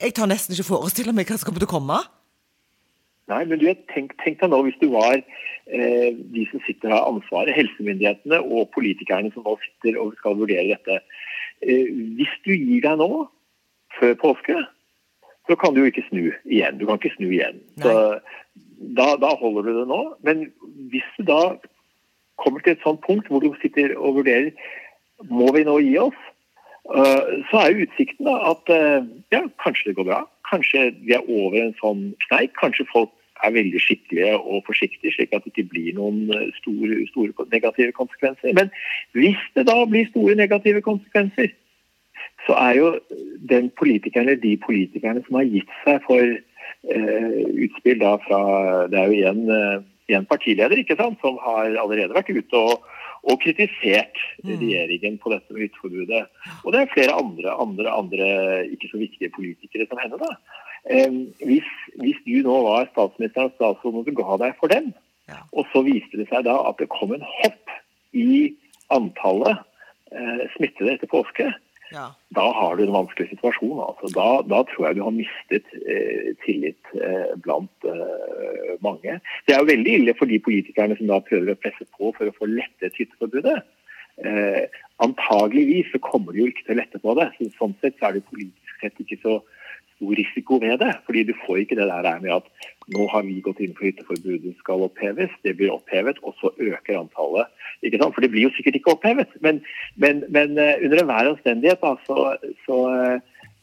jeg 0.00 0.14
tar 0.16 0.28
nesten 0.30 0.56
ikke 0.56 0.72
forestille 0.72 1.14
meg 1.16 1.28
hva 1.28 1.38
som 1.38 1.48
kommer 1.48 1.62
til 1.62 1.70
å 1.70 1.74
komme. 1.76 2.00
Nei, 3.32 3.44
men 3.48 3.60
du, 3.60 3.68
tenk, 3.94 4.12
tenk 4.20 4.40
deg 4.40 4.50
nå 4.52 4.60
hvis 4.66 4.80
du 4.82 4.90
var 4.92 5.16
eh, 5.16 6.10
de 6.12 6.44
som 6.50 6.60
sitter 6.66 6.92
her 6.92 7.06
ansvaret, 7.08 7.56
helsemyndighetene 7.56 8.42
og 8.44 8.68
politikerne 8.74 9.32
som 9.32 9.46
nå 9.46 9.56
sitter 9.62 10.00
og 10.00 10.12
skal 10.18 10.36
vurdere 10.40 10.74
dette. 10.74 10.98
Eh, 11.64 11.88
hvis 12.18 12.34
du 12.44 12.52
gir 12.52 12.84
deg 12.84 13.00
nå 13.00 13.26
før 13.96 14.18
påske, 14.20 14.58
så 15.48 15.56
kan 15.60 15.74
du 15.74 15.82
jo 15.82 15.90
ikke 15.90 16.06
snu 16.08 16.30
igjen. 16.44 16.78
Du 16.80 16.86
kan 16.88 17.00
ikke 17.00 17.14
snu 17.16 17.28
igjen. 17.28 17.60
Så 17.82 17.94
da, 18.96 19.08
da, 19.20 19.32
holder 19.40 19.66
du 19.66 19.72
det 19.80 19.88
nå. 19.90 20.02
Men 20.26 20.46
hvis 20.92 21.08
du 21.18 21.26
da 21.28 21.56
kommer 22.40 22.62
til 22.64 22.74
et 22.74 22.84
sånt 22.84 23.02
punkt 23.04 23.28
hvor 23.30 23.44
du 23.44 23.52
sitter 23.62 23.94
og 23.96 24.20
vurderer 24.20 24.54
må 25.30 25.50
vi 25.54 25.64
nå 25.66 25.76
gi 25.84 25.96
oss, 26.00 26.16
uh, 26.90 27.22
så 27.50 27.60
er 27.60 27.72
jo 27.72 27.84
utsikten 27.86 28.28
da 28.28 28.38
at 28.50 28.72
uh, 28.72 29.04
ja, 29.32 29.44
kanskje 29.62 29.90
det 29.90 29.98
går 29.98 30.08
bra. 30.10 30.22
Kanskje 30.48 30.88
vi 31.04 31.14
er 31.16 31.28
over 31.28 31.60
en 31.60 31.76
sånn 31.80 32.08
kneik. 32.26 32.54
Kanskje 32.60 32.88
folk 32.90 33.12
er 33.44 33.54
veldig 33.54 33.80
skikkelige 33.82 34.34
og 34.38 34.64
forsiktige, 34.66 35.12
slik 35.12 35.32
at 35.34 35.44
det 35.44 35.52
ikke 35.52 35.70
blir 35.72 35.96
noen 35.98 36.32
uh, 36.32 36.48
store, 36.60 37.02
store 37.12 37.48
negative 37.52 37.94
konsekvenser. 37.96 38.56
Men 38.58 38.72
hvis 39.16 39.40
det 39.56 39.68
da 39.70 39.78
blir 39.88 40.08
store 40.10 40.36
negative 40.40 40.82
konsekvenser, 40.84 41.52
så 42.46 42.56
er 42.60 42.78
jo 42.78 42.90
den 43.50 43.70
politikeren 43.78 44.28
eller 44.28 44.42
de 44.42 44.56
politikerne 44.60 45.22
som 45.26 45.38
har 45.40 45.48
gitt 45.48 45.70
seg 45.84 46.02
for 46.04 46.22
eh, 46.24 47.38
utspill 47.66 48.02
da 48.02 48.16
fra 48.26 48.40
Det 48.92 49.00
er 49.00 49.08
jo 49.08 49.18
igjen, 49.18 49.84
en 50.12 50.28
partileder 50.28 50.76
ikke 50.80 50.98
sant, 50.98 51.16
som 51.24 51.38
har 51.40 51.72
allerede 51.80 52.12
vært 52.16 52.32
ute 52.34 52.60
og, 52.60 52.84
og 53.24 53.40
kritisert 53.40 54.20
mm. 54.44 54.50
regjeringen 54.50 55.16
på 55.22 55.32
dette 55.32 55.54
med 55.54 55.64
hytteforbudet. 55.64 56.26
Og 56.64 56.74
det 56.74 56.82
er 56.82 56.92
flere 56.92 57.16
andre, 57.16 57.54
andre, 57.64 57.88
andre 57.88 58.28
ikke 58.68 58.92
så 58.92 59.00
viktige 59.00 59.32
politikere 59.36 59.88
som 59.88 60.00
henne. 60.02 60.20
da. 60.20 60.60
Eh, 60.84 61.12
hvis, 61.46 61.70
hvis, 62.02 62.20
du 62.26 62.44
nå 62.44 62.58
var 62.66 62.90
statsministeren 62.92 63.48
og 63.48 63.56
statsråden 63.56 64.02
og 64.02 64.08
du 64.08 64.16
ga 64.18 64.36
deg 64.44 64.58
for 64.60 64.72
dem, 64.72 64.92
ja. 65.30 65.40
og 65.56 65.64
så 65.72 65.80
viste 65.86 66.20
det 66.20 66.28
seg 66.28 66.44
da 66.44 66.58
at 66.68 66.80
det 66.80 66.92
kom 66.92 67.14
en 67.16 67.24
hopp 67.24 67.72
i 68.12 68.52
antallet 68.92 69.62
eh, 70.12 70.44
smittede 70.58 70.98
etter 70.98 71.08
påske, 71.08 71.48
ja. 71.94 72.06
da 72.36 72.44
har 72.58 72.76
du 72.76 72.84
en 72.84 72.96
vanskelig 72.96 73.30
situasjon. 73.30 73.78
Altså. 73.84 74.10
Da, 74.16 74.26
da, 74.50 74.62
tror 74.70 74.88
jeg 74.88 74.98
du 74.98 75.04
har 75.06 75.14
mistet 75.14 75.70
eh, 75.80 76.32
tillit 76.44 76.92
eh, 76.98 77.32
blant 77.44 77.88
eh, 77.88 78.74
mange. 78.84 79.20
Det 79.46 79.54
er 79.54 79.62
jo 79.62 79.70
veldig 79.70 79.96
ille 80.00 80.16
for 80.18 80.30
de 80.30 80.40
politikerne 80.42 80.98
som 80.98 81.10
da 81.10 81.22
prøver 81.24 81.54
å 81.54 81.60
presse 81.62 81.86
på 81.96 82.12
for 82.16 82.28
å 82.28 82.36
få 82.36 82.50
lettet 82.50 82.98
hytteforbudet. 83.00 83.60
Eh, 84.22 84.64
antageligvis 85.02 85.90
så 85.92 86.02
kommer 86.02 86.34
de 86.34 86.44
jo 86.44 86.50
ikke 86.52 86.68
til 86.68 86.76
å 86.76 86.80
lette 86.82 87.02
på 87.02 87.16
det. 87.18 87.30
Så, 87.38 87.50
sånn 87.58 87.76
sett 87.82 87.98
så 87.98 88.10
er 88.10 88.18
det 88.18 88.28
politisk 88.30 88.82
sett 88.82 89.00
ikke 89.02 89.20
så 89.22 89.38
stor 89.94 90.14
risiko 90.20 90.58
ved 90.62 90.78
det. 90.82 90.92
fordi 91.06 91.22
du 91.22 91.34
får 91.46 91.56
ikke 91.62 91.76
det 91.78 91.88
der 91.88 92.20
med 92.20 92.32
at 92.38 92.46
nå 92.94 93.06
har 93.12 93.22
vi 93.24 93.40
gått 93.44 93.60
inn 93.64 93.74
for 93.76 93.88
hytteforbudet 93.88 94.56
skal 94.60 94.84
oppheves, 94.86 95.32
det 95.44 95.56
blir 95.56 95.72
opphevet, 95.72 96.18
og 96.22 96.34
så 96.40 96.50
øker 96.58 96.98
antallet. 97.00 97.46
ikke 97.82 98.00
sant? 98.00 98.14
For 98.14 98.24
det 98.24 98.30
blir 98.34 98.48
jo 98.48 98.54
sikkert 98.56 98.76
ikke 98.80 98.92
opphevet. 98.96 99.30
Men, 99.40 99.62
men, 99.96 100.24
men 100.28 100.58
uh, 100.58 100.74
under 100.84 101.00
enhver 101.00 101.30
omstendighet 101.32 101.80
da, 101.80 101.94
så, 102.04 102.36
så 102.66 102.78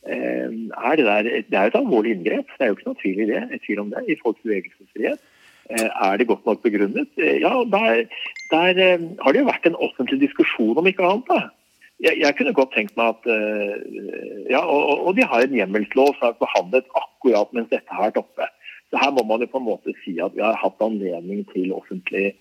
eh, 0.09 0.49
er 0.89 0.97
det 0.97 1.05
der 1.05 1.29
det 1.29 1.59
er 1.59 1.69
et 1.69 1.77
alvorlig 1.77 2.15
inngrep. 2.15 2.49
Det 2.57 2.65
er 2.65 2.71
jo 2.71 2.79
ikke 2.79 2.89
noe 2.89 3.01
tvil 3.03 3.21
i 3.21 3.29
det, 3.29 3.43
et 3.51 3.63
tvil 3.67 3.85
om 3.85 3.93
det, 3.93 4.03
i 4.09 4.17
folks 4.23 4.41
bevegelsesfrihet. 4.41 5.21
Uh, 5.69 5.89
er 6.09 6.17
det 6.17 6.29
godt 6.31 6.45
nok 6.49 6.65
begrunnet? 6.65 7.09
ja, 7.17 7.53
der, 7.77 8.05
der 8.51 8.83
har 9.21 9.31
det 9.31 9.43
jo 9.43 9.49
vært 9.51 9.69
en 9.69 9.77
offentlig 9.77 10.23
diskusjon, 10.25 10.77
om 10.81 10.89
ikke 10.89 11.05
annet. 11.05 11.29
da 11.29 11.60
jeg, 12.01 12.17
jeg, 12.21 12.35
kunne 12.37 12.53
godt 12.57 12.73
tenkt 12.75 12.97
meg 12.99 13.13
at 13.15 13.27
uh, 13.29 13.75
Ja, 14.51 14.61
og, 14.61 15.07
og, 15.07 15.11
de 15.17 15.27
har 15.27 15.43
en 15.43 15.57
hjemmelslov 15.57 16.15
som 16.17 16.31
er 16.31 16.39
behandlet 16.41 16.87
akkurat 16.97 17.51
mens 17.55 17.69
dette 17.71 17.93
har 17.93 18.09
vært 18.09 18.23
oppe. 18.23 18.47
Så 18.91 18.99
her 18.99 19.11
må 19.15 19.23
man 19.27 19.43
jo 19.43 19.51
på 19.51 19.61
en 19.61 19.69
måte 19.69 19.93
si 20.03 20.17
at 20.19 20.33
vi 20.35 20.43
har 20.43 20.57
hatt 20.59 20.81
anledning 20.83 21.45
til 21.53 21.71
offentlig, 21.71 22.33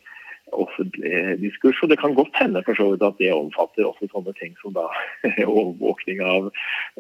offentlig 0.51 1.21
diskurs. 1.39 1.79
Og 1.85 1.93
det 1.93 2.01
kan 2.01 2.17
godt 2.19 2.41
hende 2.41 2.65
for 2.67 2.75
så 2.75 2.89
vidt 2.91 3.05
at 3.07 3.21
det 3.23 3.31
omfatter 3.37 3.87
også 3.87 4.09
sånne 4.11 4.35
ting 4.41 4.57
som 4.59 4.75
da 4.75 4.89
overvåkning 5.47 6.25
av, 6.27 6.49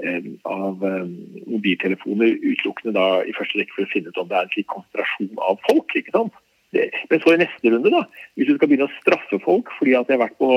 um, 0.05 0.29
av 0.47 0.87
um, 0.87 1.17
mobiltelefoner 1.49 2.37
utelukkende 2.45 2.95
da 2.95 3.09
i 3.26 3.35
første 3.35 3.59
rekke 3.59 3.75
for 3.75 3.88
å 3.88 3.90
finne 3.90 4.14
ut 4.14 4.23
om 4.23 4.31
det 4.31 4.38
er 4.38 4.47
en 4.47 4.55
slik 4.55 4.71
konsentrasjon 4.71 5.43
av 5.49 5.59
folk. 5.67 5.99
ikke 5.99 6.14
sant? 6.14 6.38
Men 6.71 7.19
så 7.25 7.35
i 7.35 7.40
neste 7.40 7.73
runde, 7.73 7.90
da, 7.90 8.05
hvis 8.38 8.47
du 8.47 8.55
skal 8.55 8.71
begynne 8.71 8.87
å 8.87 8.99
straffe 9.00 9.40
folk 9.43 9.73
fordi 9.81 9.97
at 9.99 10.07
de 10.07 10.14
har 10.14 10.23
vært 10.29 10.38
på 10.38 10.52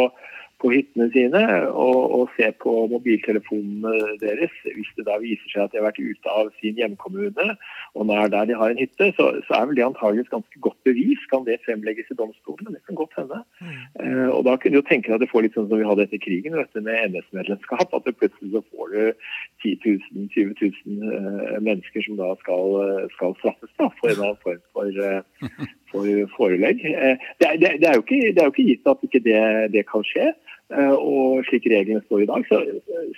på 0.61 0.71
hyttene 0.71 1.09
sine 1.13 1.41
og, 1.69 1.99
og, 2.17 2.29
se 2.37 2.49
på 2.63 2.71
mobiltelefonene 2.91 4.17
deres. 4.21 4.53
Hvis 4.63 4.91
det 4.97 5.07
da 5.09 5.17
viser 5.21 5.49
seg 5.51 5.65
at 5.65 5.73
de 5.73 5.81
har 5.81 5.89
vært 5.89 6.01
ute 6.01 6.35
av 6.37 6.51
sin 6.61 6.77
hjemkommune 6.79 7.55
og 7.93 8.13
er 8.13 8.31
der 8.33 8.47
de 8.49 8.55
har 8.57 8.73
en 8.73 8.79
hytte, 8.79 9.09
så, 9.17 9.27
så 9.47 9.57
er 9.57 9.67
vel 9.69 9.77
det 9.77 9.85
antageligvis 9.85 10.31
ganske 10.31 10.61
godt 10.65 10.79
bevis. 10.87 11.21
Kan 11.31 11.45
det 11.45 11.59
fremlegges 11.65 12.09
i 12.09 12.17
domstolen? 12.17 12.73
Det 12.73 12.81
kan 12.87 12.97
godt 12.97 13.13
hende. 13.19 13.41
Mm. 13.61 13.75
Uh, 13.99 14.29
og 14.37 14.41
da 14.47 14.55
kunne 14.57 14.79
du 14.79 14.87
tenke 14.87 15.11
deg 15.11 15.17
at 15.19 15.25
det 15.25 15.29
får 15.33 15.45
litt 15.45 15.57
sånn 15.57 15.69
som 15.69 15.81
vi 15.81 15.87
hadde 15.89 16.07
etter 16.07 16.21
krigen, 16.23 16.57
dette 16.57 16.83
med 16.85 17.13
NS-medlemskap. 17.13 17.93
At 17.93 18.07
det 18.07 18.15
plutselig 18.17 18.53
så 18.55 18.63
får 18.71 18.95
du 18.95 19.29
10 19.61 19.75
000, 19.85 20.27
20 20.33 20.55
000 20.63 21.13
uh, 21.13 21.59
mennesker 21.59 22.07
som 22.07 22.17
da 22.17 22.33
skal, 22.41 22.79
skal 23.17 23.37
straffes 23.41 23.77
da, 23.77 23.91
for 23.99 24.09
en 24.09 24.15
eller 24.15 24.31
annen 24.31 24.43
form 24.47 24.63
for, 24.73 24.89
uh, 24.89 25.67
for 25.93 26.09
forelegg. 26.37 26.81
Det 26.83 27.47
er, 27.47 27.57
det, 27.61 27.69
er 27.87 28.01
ikke, 28.01 28.33
det, 28.33 28.41
er, 28.41 28.49
jo 28.49 28.53
ikke, 28.55 28.67
gitt 28.71 28.89
at 28.89 29.05
ikke 29.07 29.23
det, 29.27 29.43
det 29.75 29.85
kan 29.91 30.05
skje. 30.09 30.31
Eh, 30.73 30.95
og 30.95 31.43
slik 31.47 31.67
reglene 31.69 32.03
står 32.07 32.23
i 32.23 32.29
dag, 32.31 32.45
så, 32.49 32.61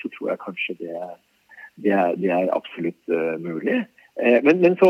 så 0.01 0.11
tror 0.15 0.31
jeg 0.31 0.43
kanskje 0.43 0.77
det, 0.81 0.93
er, 1.91 2.15
er, 2.15 2.49
absolutt 2.55 3.13
uh, 3.13 3.35
mulig. 3.41 3.83
Men, 4.15 4.61
men, 4.63 4.77
så 4.79 4.89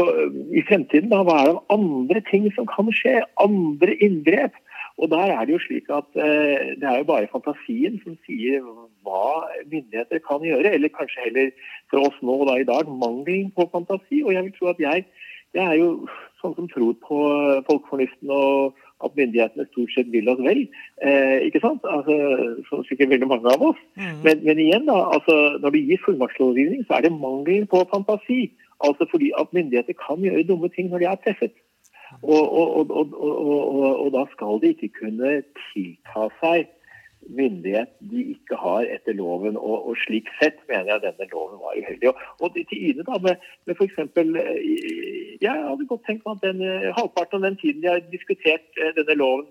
i 0.53 0.61
fremtiden, 0.67 1.09
da, 1.09 1.23
hva 1.25 1.39
er 1.41 1.47
det 1.49 1.61
andre 1.73 2.21
ting 2.27 2.43
som 2.53 2.67
kan 2.69 2.91
skje? 2.93 3.23
Andre 3.41 3.95
inngrep? 4.05 4.53
Og 5.01 5.09
der 5.11 5.33
er 5.33 5.47
det 5.47 5.55
jo 5.55 5.63
slik 5.63 5.89
at 5.91 6.05
det 6.13 6.85
er 6.85 6.99
jo 7.01 7.07
bare 7.09 7.31
fantasien 7.31 7.97
som 8.03 8.13
sier 8.27 8.61
hva 9.03 9.49
myndigheter 9.65 10.21
kan 10.29 10.45
gjøre. 10.45 10.75
Eller 10.77 10.93
kanskje 10.93 11.25
heller 11.25 11.49
for 11.89 12.05
oss 12.05 12.21
nå 12.21 12.37
da 12.47 12.59
i 12.61 12.69
dag 12.69 12.85
mangelen 13.01 13.49
på 13.57 13.65
fantasi. 13.73 14.21
Og 14.21 14.31
jeg 14.37 14.45
vil 14.45 14.55
tro 14.59 14.69
at 14.71 14.85
jeg, 14.85 15.07
jeg 15.57 15.65
er 15.65 15.81
jo 15.81 15.89
sånn 16.45 16.57
som 16.59 16.71
tror 16.71 16.93
på 17.03 17.21
folkefornuften 17.67 18.33
og 18.33 18.77
at 19.03 19.17
myndighetene 19.17 19.65
stort 19.71 19.91
sett 19.93 20.11
vil 20.13 20.29
oss 20.31 20.39
vel. 20.45 20.61
Eh, 21.03 21.47
ikke 21.47 21.61
sant? 21.63 21.83
Altså, 21.89 22.15
som 22.69 22.85
sikkert 22.87 23.11
veldig 23.11 23.29
mange 23.31 23.51
av 23.51 23.65
oss. 23.71 23.81
Mm. 23.99 24.21
Men, 24.23 24.45
men, 24.45 24.61
igjen, 24.63 24.87
da, 24.87 24.95
altså, 25.17 25.35
når 25.63 25.75
du 25.75 25.79
gir 25.81 26.03
fullmaktslovgivning, 26.05 26.85
så 26.87 26.97
er 26.97 27.07
det 27.07 27.17
mangel 27.17 27.67
på 27.71 27.83
fantasi. 27.91 28.47
Altså 28.85 29.07
fordi 29.11 29.31
at 29.39 29.51
myndigheter 29.55 29.95
kan 29.99 30.23
gjøre 30.23 30.47
dumme 30.47 30.69
ting 30.71 30.89
når 30.91 31.03
de 31.03 31.11
er 31.11 31.21
treffet. 31.25 31.53
Og, 32.21 32.43
og, 32.55 32.91
og, 32.91 33.13
og 34.05 34.09
da 34.13 34.23
skal 34.31 34.59
de 34.61 34.71
ikke 34.75 34.93
kunne 35.01 35.37
tilta 35.73 36.29
seg 36.39 36.69
myndighet 37.29 37.89
de 38.11 38.23
ikke 38.35 38.57
har 38.59 38.85
etter 38.95 39.15
loven. 39.17 39.57
Og, 39.57 39.89
og, 39.89 39.97
slik 40.05 40.29
sett 40.39 40.59
mener 40.69 40.93
jeg 40.93 41.03
denne 41.07 41.29
loven 41.31 41.61
var 41.61 41.77
uheldig. 41.79 42.11
Og, 42.11 42.21
og 42.39 42.57
til 42.57 42.89
Ine 42.89 43.05
da, 43.07 43.19
med, 43.21 43.47
med 43.65 43.79
f.eks. 43.79 43.97
Eh, 45.35 45.43
jeg 45.43 45.67
hadde 45.67 45.87
godt 45.87 46.05
tenkt 46.07 46.25
meg 46.25 46.35
at 46.37 46.43
den, 46.47 46.61
eh, 46.61 46.93
halvparten 46.95 47.35
av 47.35 47.41
den 47.41 47.57
tiden 47.57 47.81
de 47.81 47.87
har 47.87 48.01
diskutert 48.11 48.65
eh, 48.81 48.93
denne 48.95 49.15
loven 49.19 49.47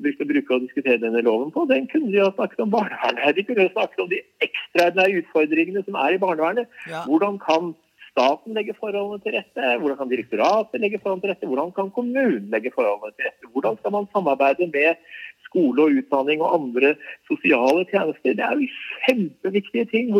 brukt 0.00 0.22
å 0.22 0.24
bruke 0.24 0.54
å 0.54 0.62
diskutere 0.62 1.00
denne 1.02 1.20
loven 1.20 1.50
på, 1.52 1.68
den 1.68 1.86
kunne 1.86 2.10
de 2.10 2.22
ha 2.22 2.32
snakket 2.32 2.60
om 2.64 2.70
barnevernet. 2.72 3.36
De 3.36 3.44
kunne 3.44 3.66
ha 3.66 3.72
snakket 3.74 4.00
om 4.00 4.08
de 4.08 4.22
ekstraordinære 4.40 5.20
utfordringene 5.20 5.84
som 5.84 5.98
er 6.00 6.14
i 6.14 6.18
barnevernet. 6.22 6.70
Ja. 6.88 7.02
Hvordan 7.04 7.36
kan 7.42 7.74
staten 8.08 8.56
legge 8.56 8.72
forholdene 8.78 9.20
til 9.20 9.36
rette? 9.36 9.74
Hvordan 9.82 9.98
kan 9.98 10.08
direktoratet 10.08 10.80
legge 10.80 10.96
forholdene 11.02 11.26
til 11.26 11.32
rette? 11.34 11.50
Hvordan 11.50 11.74
kan 11.76 11.92
kommunen 11.92 12.48
legge 12.48 12.72
forholdene 12.72 13.12
til 13.18 13.28
rette? 13.28 13.52
Hvordan 13.52 13.76
skal 13.82 13.92
man 13.92 14.08
samarbeide 14.16 14.70
med 14.72 14.96
skole 15.52 15.84
og 15.84 16.00
utdanning 16.00 16.42
og 16.42 16.54
andre 16.56 16.94
sosiale 17.28 17.84
tjenester. 17.90 18.36
Det 18.38 18.44
er 18.46 18.56
jo 18.56 18.68
kjempeviktige 19.04 19.84
ting. 19.92 20.12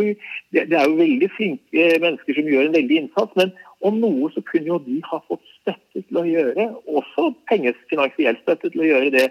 det 0.52 0.72
er 0.72 0.88
jo 0.88 1.00
veldig 1.00 1.30
flinke 1.36 1.86
mennesker 2.04 2.36
som 2.36 2.50
gjør 2.52 2.68
en 2.68 2.76
veldig 2.78 2.98
innsats. 3.02 3.32
Men 3.40 3.54
om 3.86 3.98
noe 4.02 4.30
så 4.34 4.42
kunne 4.46 4.70
jo 4.70 4.78
de 4.84 5.00
ha 5.08 5.18
fått 5.28 5.42
støtte 5.58 6.04
til 6.04 6.20
å 6.20 6.24
gjøre, 6.28 6.68
også 6.86 7.32
pengefinansiell 7.50 8.38
støtte 8.42 8.70
til 8.70 8.84
å 8.84 8.88
gjøre 8.92 9.12
det 9.14 9.26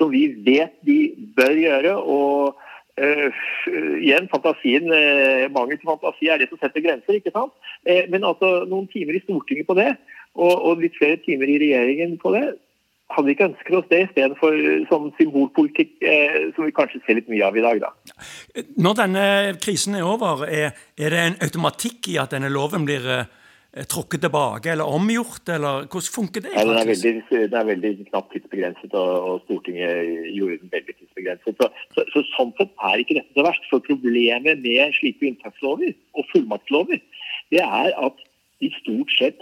som 0.00 0.12
vi 0.12 0.26
vet 0.46 0.74
de 0.86 1.00
bør 1.38 1.56
gjøre. 1.66 1.96
og 1.96 2.60
Uh, 3.00 3.32
igjen, 4.04 4.26
fantasien, 4.28 4.84
uh, 4.92 5.46
Mangel 5.48 5.78
på 5.80 5.88
fantasi 5.88 6.28
er 6.28 6.42
det 6.42 6.50
som 6.50 6.58
setter 6.60 6.84
grenser. 6.84 7.16
ikke 7.16 7.32
sant? 7.32 7.54
Uh, 7.88 8.04
men 8.12 8.20
altså 8.20 8.66
noen 8.68 8.84
timer 8.92 9.16
i 9.16 9.22
Stortinget 9.22 9.64
på 9.64 9.78
det, 9.78 9.94
og, 10.36 10.52
og 10.52 10.82
litt 10.84 10.98
flere 10.98 11.16
timer 11.24 11.48
i 11.48 11.56
regjeringen 11.62 12.18
på 12.20 12.34
det, 12.36 12.42
hadde 13.12 13.28
vi 13.28 13.34
ikke 13.36 13.48
ønsket 13.48 13.78
oss 13.78 13.88
det 13.90 14.00
istedenfor 14.06 14.58
sånn 14.88 15.10
symbolpolitikk 15.18 16.04
som 16.56 16.64
vi 16.64 16.72
kanskje 16.76 17.00
ser 17.04 17.18
litt 17.18 17.28
mye 17.32 17.44
av 17.44 17.58
i 17.58 17.64
dag. 17.64 17.82
Da. 17.82 18.62
Når 18.80 18.98
denne 19.02 19.24
krisen 19.60 19.98
er 19.98 20.06
over, 20.08 20.46
er, 20.48 20.72
er, 20.96 21.12
det 21.12 21.20
en 21.20 21.36
automatikk 21.44 22.08
i 22.12 22.16
at 22.22 22.32
denne 22.32 22.48
loven 22.52 22.86
blir 22.88 23.04
eh, 23.12 23.28
tråkket 23.72 24.20
tilbake 24.20 24.68
eller 24.72 24.84
omgjort, 24.84 25.48
eller 25.48 25.86
hvordan 25.88 26.14
funker 26.16 26.44
det? 26.44 26.50
Ja, 26.52 26.64
den 26.68 26.76
er 26.76 26.88
veldig, 26.90 27.12
den 27.30 27.54
er 27.56 27.64
veldig 27.64 27.92
knapt 28.10 28.34
tidsbegrenset, 28.34 28.92
og, 28.92 29.40
Stortinget 29.46 30.10
gjorde 30.36 30.58
den 30.60 30.72
veldig 30.74 30.96
tidsbegrenset. 30.98 31.56
Så, 31.56 31.68
så, 31.94 32.04
så, 32.12 32.24
Sånn 32.34 32.52
sett 32.58 32.74
er 32.90 33.00
ikke 33.00 33.16
dette 33.16 33.32
så 33.32 33.46
verst. 33.46 33.64
For 33.70 33.84
problemet 33.86 34.60
med 34.60 34.98
slike 34.98 35.30
unntakslover 35.30 35.94
og 36.18 36.28
fullmaktslover, 36.34 37.00
det 37.54 37.64
er 37.64 37.96
at 37.96 38.20
de 38.60 38.70
stort 38.76 39.16
sett 39.16 39.40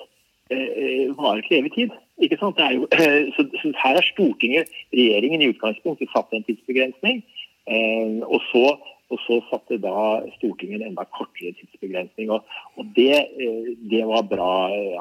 eh, 0.54 0.70
eh 0.84 1.18
varer 1.18 1.42
til 1.48 1.58
evig 1.58 1.74
tid. 1.74 1.98
Ikke 2.22 2.38
sant? 2.38 2.62
Jo, 2.76 2.86
så, 3.34 3.48
så, 3.58 3.74
her 3.82 3.98
er 3.98 4.06
Stortinget, 4.12 4.70
regjeringen, 4.94 5.42
i 5.42 5.50
utgangspunktet 5.50 6.12
satt 6.14 6.30
en 6.36 6.46
tidsbegrensning. 6.46 7.24
Eh, 7.66 8.22
og, 8.22 8.38
så, 8.52 8.78
og, 9.10 9.18
så, 9.26 9.38
satte 9.50 9.78
da 9.82 9.94
Stortinget 10.36 10.80
en 10.80 10.90
enda 10.90 11.04
kortere 11.16 11.52
tidsbegrensning. 11.58 12.30
Og, 12.34 12.46
og 12.78 12.88
det, 12.96 13.16
eh, 13.42 13.70
det, 13.90 14.02
var 14.06 14.22
bra. 14.30 14.52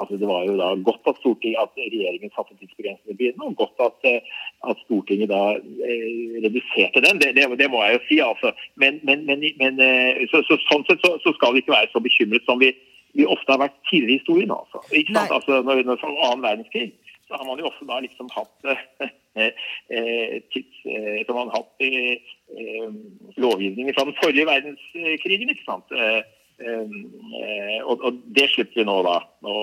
altså 0.01 0.18
Det 0.18 0.28
var 0.28 0.46
jo 0.50 0.58
da 0.58 0.70
godt 0.89 1.10
at, 1.12 1.22
at 1.63 1.78
regjeringen 1.78 2.34
satte 2.34 2.56
en 2.56 2.62
tidsbegrensning 2.62 3.13
i 3.13 3.20
begynnelsen, 3.20 3.48
og 3.48 3.58
godt 3.62 3.86
at, 3.88 4.10
eh, 4.12 4.22
at 4.70 4.84
Stortinget 4.86 5.30
da 5.34 5.44
eh, 5.58 6.38
reduserte 6.46 7.04
den. 7.06 7.22
Det, 7.22 7.34
det, 7.38 7.50
det, 7.62 7.72
må 7.72 7.84
jeg 7.86 7.98
jo 7.98 8.06
si. 8.08 8.20
altså. 8.30 8.54
Men, 8.75 9.00
men, 9.04 9.25
men, 9.30 9.46
men 9.62 9.84
så, 10.32 10.42
så, 10.48 10.58
sånn 10.70 10.88
sett 10.89 11.06
så, 11.06 11.36
skal 11.38 11.54
vi 11.54 11.63
ikke 11.63 11.78
være 11.78 11.94
så 11.94 12.01
bekymret 12.04 12.48
som 12.50 12.62
vi 12.62 12.74
vi 13.18 13.25
ofte 13.25 13.50
har 13.50 13.58
vært 13.58 13.78
tidligere 13.89 14.12
i 14.13 14.20
historien. 14.20 14.51
altså. 14.54 14.84
Ikke 14.94 15.16
sant? 15.16 15.32
Altså, 15.34 15.63
når, 15.66 15.82
når, 15.88 16.04
annen 16.28 16.44
verdenskrig 16.46 16.92
så 17.30 17.38
har 17.38 17.46
man 17.46 17.60
jo 17.62 17.68
også 17.70 17.86
da 17.86 18.00
liksom 18.02 18.30
hatt 18.34 18.66
eh, 18.66 19.52
eh, 19.94 20.36
tids, 20.54 20.76
eh, 20.90 21.20
så 21.26 21.36
man 21.38 21.52
har 21.54 21.62
hatt 21.62 21.78
lovgivninger 23.38 23.94
fra 23.94 24.06
den 24.10 24.18
forrige 24.24 24.50
verdenskrigen. 24.50 25.50
ikke 25.54 25.68
sant? 25.68 25.94
Og, 27.86 28.08
det 28.36 28.48
slipper 28.50 28.82
vi 28.82 28.88
nå, 28.90 28.98
da. 29.06 29.18
å 29.46 29.54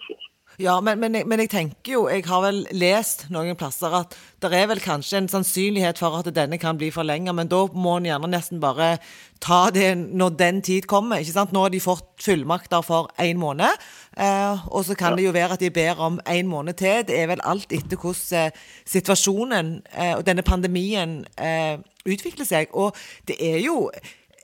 få. 0.00 0.16
Ja, 0.60 0.74
men, 0.84 1.00
men, 1.00 1.14
jeg, 1.16 1.24
men, 1.28 1.40
jeg, 1.40 1.48
tenker 1.48 1.94
jo, 1.94 2.02
jeg 2.12 2.26
har 2.28 2.42
vel 2.44 2.58
lest 2.76 3.24
noen 3.32 3.56
plasser 3.56 3.94
at 3.96 4.16
det 4.42 4.50
er 4.52 4.66
vel 4.68 4.82
kanskje 4.84 5.22
en 5.22 5.28
sannsynlighet 5.30 6.00
for 6.02 6.18
at 6.18 6.28
denne 6.36 6.58
kan 6.60 6.76
bli 6.76 6.90
forlenget, 6.92 7.32
men 7.34 7.48
da 7.48 7.62
må 7.72 7.94
en 7.96 8.08
gjerne 8.10 8.28
nesten 8.28 8.60
bare 8.60 8.98
ta 9.42 9.62
det 9.72 9.94
når 9.96 10.36
den 10.36 10.60
tid 10.62 10.88
kommer. 10.90 11.22
ikke 11.22 11.32
sant? 11.32 11.54
Nå 11.56 11.64
har 11.64 11.72
de 11.72 11.80
fått 11.80 12.04
fullmakter 12.20 12.84
for 12.84 13.08
én 13.22 13.40
måned, 13.40 13.80
eh, 14.20 14.66
og 14.68 14.84
så 14.84 14.98
kan 14.98 15.14
ja. 15.14 15.22
det 15.22 15.28
jo 15.30 15.36
være 15.38 15.56
at 15.56 15.64
de 15.64 15.72
ber 15.72 16.04
om 16.04 16.20
én 16.28 16.50
måned 16.50 16.76
til. 16.82 17.06
Det 17.08 17.16
er 17.16 17.32
vel 17.32 17.44
alt 17.48 17.72
etter 17.72 17.96
hvordan 17.96 18.52
eh, 18.52 18.64
situasjonen 18.84 19.78
eh, 19.96 20.14
og 20.18 20.26
denne 20.28 20.44
pandemien 20.44 21.22
eh, 21.40 21.78
utvikler 22.04 22.48
seg. 22.48 22.76
Og 22.76 22.92
det 23.28 23.40
er 23.40 23.62
jo 23.64 23.88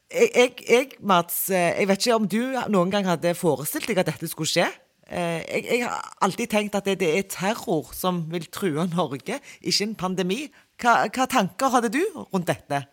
jeg, 0.08 0.52
jeg, 0.64 0.92
Mats, 1.04 1.50
eh, 1.52 1.74
jeg 1.82 1.88
vet 1.88 2.06
ikke 2.06 2.16
om 2.16 2.28
du 2.28 2.42
noen 2.72 2.92
gang 2.92 3.04
hadde 3.04 3.36
forestilt 3.36 3.90
deg 3.90 4.00
at 4.00 4.08
dette 4.08 4.30
skulle 4.30 4.48
skje? 4.48 4.70
Eh, 5.12 5.40
jeg, 5.54 5.64
jeg, 5.70 5.88
har 5.88 6.16
alltid 6.20 6.46
tenkt 6.46 6.74
at 6.76 6.84
det, 6.84 6.98
det, 7.00 7.08
er 7.18 7.22
terror 7.32 7.94
som 7.96 8.26
vil 8.32 8.44
true 8.52 8.84
Norge, 8.92 9.40
ikke 9.62 9.84
en 9.86 9.94
pandemi. 9.96 10.40
Hva, 10.82 11.08
hva 11.08 11.24
tanker 11.32 11.72
hadde 11.72 11.90
du 11.96 12.02
rundt 12.18 12.50
dette? 12.50 12.84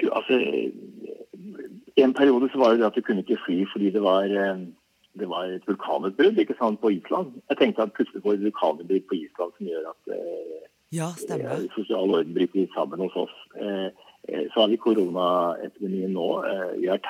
Du, 0.00 0.10
altså, 0.12 0.36
En 1.96 2.14
periode 2.14 2.48
så 2.52 2.58
var 2.58 2.76
det 2.76 2.84
at 2.84 2.96
du 2.96 3.02
kunne 3.04 3.20
ikke 3.20 3.40
fly 3.46 3.64
fordi 3.72 3.90
det 3.92 4.02
var, 4.02 4.24
eh, 4.24 4.60
det 5.20 5.28
var 5.28 5.48
et 5.48 5.64
vulkanutbrudd 5.68 6.38
ikke 6.38 6.56
sant, 6.60 6.80
på 6.80 6.92
Island. 6.92 7.32
Jeg 7.48 7.58
tenkte 7.58 7.82
at 7.82 7.96
plutselig 7.96 8.22
får 8.22 8.36
et 8.36 8.44
vulkanutbrudd 8.44 9.08
på 9.08 9.18
Island 9.24 9.56
som 9.56 9.66
gjør 9.72 9.90
at 9.94 10.14
eh, 10.16 10.68
ja, 10.92 11.08
stemmer. 11.16 11.66
Sosial 11.76 12.16
orden 12.16 12.34
bryter 12.36 12.68
sammen 12.76 13.00
hos 13.00 13.16
oss. 13.16 13.36
Så 14.52 14.60
har 14.60 14.68
vi 14.68 14.76
koronaepidemien 14.76 16.12
nå. 16.12 16.26
Vi 16.76 16.86
har 16.86 17.00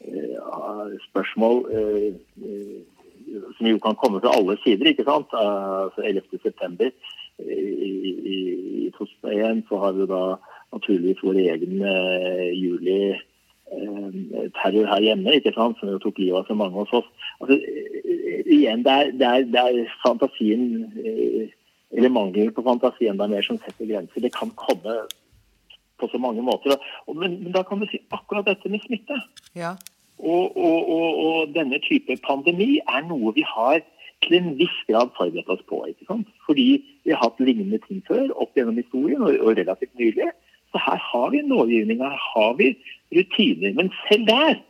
terrorspørsmål 0.00 1.56
som 3.56 3.66
jo 3.66 3.78
kan 3.78 3.94
komme 3.94 4.20
fra 4.20 4.32
alle 4.36 4.56
sider. 4.64 4.86
ikke 4.90 5.04
sant? 5.04 5.28
Altså 5.32 6.00
11.9. 6.02 6.90
I, 7.40 7.42
i, 7.88 8.34
i 8.86 8.90
2001 8.98 9.64
så 9.68 9.76
har 9.80 9.92
vi 9.96 10.06
da 10.10 10.22
naturligvis 10.74 11.22
vår 11.24 11.36
egen 11.40 11.74
juli-terror 12.62 13.16
her 14.92 15.00
hjemme, 15.06 15.30
ikke 15.38 15.52
sant? 15.56 15.76
som 15.80 15.88
jo 15.88 15.98
tok 16.02 16.18
livet 16.18 16.38
av 16.42 16.44
så 16.48 16.54
mange 16.58 16.76
hos 16.82 16.92
oss. 17.00 17.08
Altså, 17.40 17.54
igjen, 18.46 18.84
det 18.84 18.92
er, 18.92 19.04
det 19.16 19.26
er, 19.30 19.40
det 19.54 19.60
er 19.62 19.94
fantasien 20.04 20.62
eller 21.90 22.12
mangelen 22.14 22.52
på 22.54 22.62
fantasi 22.62 23.08
enda 23.10 23.26
mer 23.30 23.42
som 23.42 23.58
setter 23.58 23.88
grenser. 23.88 24.22
Det 24.22 24.32
kan 24.34 24.50
komme 24.58 24.94
på 26.00 26.08
så 26.08 26.18
mange 26.18 26.42
måter. 26.42 26.76
Men, 27.08 27.40
men 27.42 27.52
da 27.52 27.62
kan 27.66 27.80
du 27.80 27.86
si 27.90 27.98
akkurat 28.14 28.46
dette 28.46 28.70
med 28.70 28.84
smitte. 28.84 29.16
Ja. 29.58 29.74
Og, 30.20 30.56
og, 30.56 30.88
og, 30.92 31.18
og, 31.24 31.54
denne 31.54 31.80
type 31.80 32.16
pandemi 32.26 32.78
er 32.84 33.04
noe 33.08 33.32
vi 33.36 33.44
har 33.46 33.80
til 34.20 34.36
en 34.36 34.50
viss 34.58 34.78
grad 34.88 35.12
forberedt 35.16 35.48
oss 35.48 35.62
på. 35.68 35.80
ikke 35.88 36.08
sant? 36.08 36.28
Fordi 36.46 36.68
vi 37.04 37.14
har 37.14 37.22
hatt 37.22 37.40
lignende 37.40 37.80
ting 37.86 38.02
før 38.08 38.28
opp 38.36 38.56
gjennom 38.56 38.76
historien, 38.76 39.22
og, 39.24 39.54
relativt 39.56 39.94
nylig. 40.00 40.28
Så 40.70 40.82
her 40.84 41.00
har 41.02 41.30
vi 41.32 41.40
en 41.40 42.02
her 42.02 42.18
har 42.24 42.52
vi 42.58 42.74
rutiner. 43.16 43.72
Men 43.74 43.92
selv 44.08 44.26
der, 44.26 44.60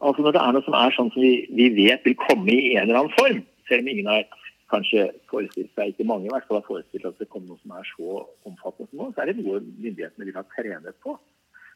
altså 0.00 0.22
når 0.22 0.32
det 0.32 0.42
er 0.42 0.56
noe 0.56 0.66
som 0.66 0.74
er 0.74 0.96
sånn 0.96 1.12
som 1.14 1.22
vi, 1.22 1.46
vi 1.50 1.68
vet 1.78 2.02
vil 2.04 2.18
komme 2.26 2.50
i 2.50 2.74
en 2.74 2.88
eller 2.88 3.04
annen 3.04 3.18
form, 3.18 3.44
selv 3.68 3.86
om 3.86 3.88
ingen 3.88 4.10
har 4.10 4.26
kanskje 4.72 5.06
forestilt 5.30 5.70
seg, 5.76 5.92
ikke 5.92 6.08
mange 6.08 6.26
i 6.26 6.32
hvert 6.32 6.46
fall 6.48 6.58
har 6.58 6.66
forestilt 6.66 7.06
at 7.08 7.20
det 7.20 7.30
kommer 7.30 7.52
noe 7.52 7.62
som 7.62 7.76
er 7.78 7.88
så 7.88 8.24
omfattende 8.48 8.90
som 8.90 9.00
nå, 9.00 9.08
så 9.12 9.22
er 9.22 9.30
det 9.30 9.38
noe 9.38 9.62
myndighetene 9.62 10.28
vil 10.28 10.38
ha 10.40 10.44
trenet 10.56 10.98
på. 11.04 11.16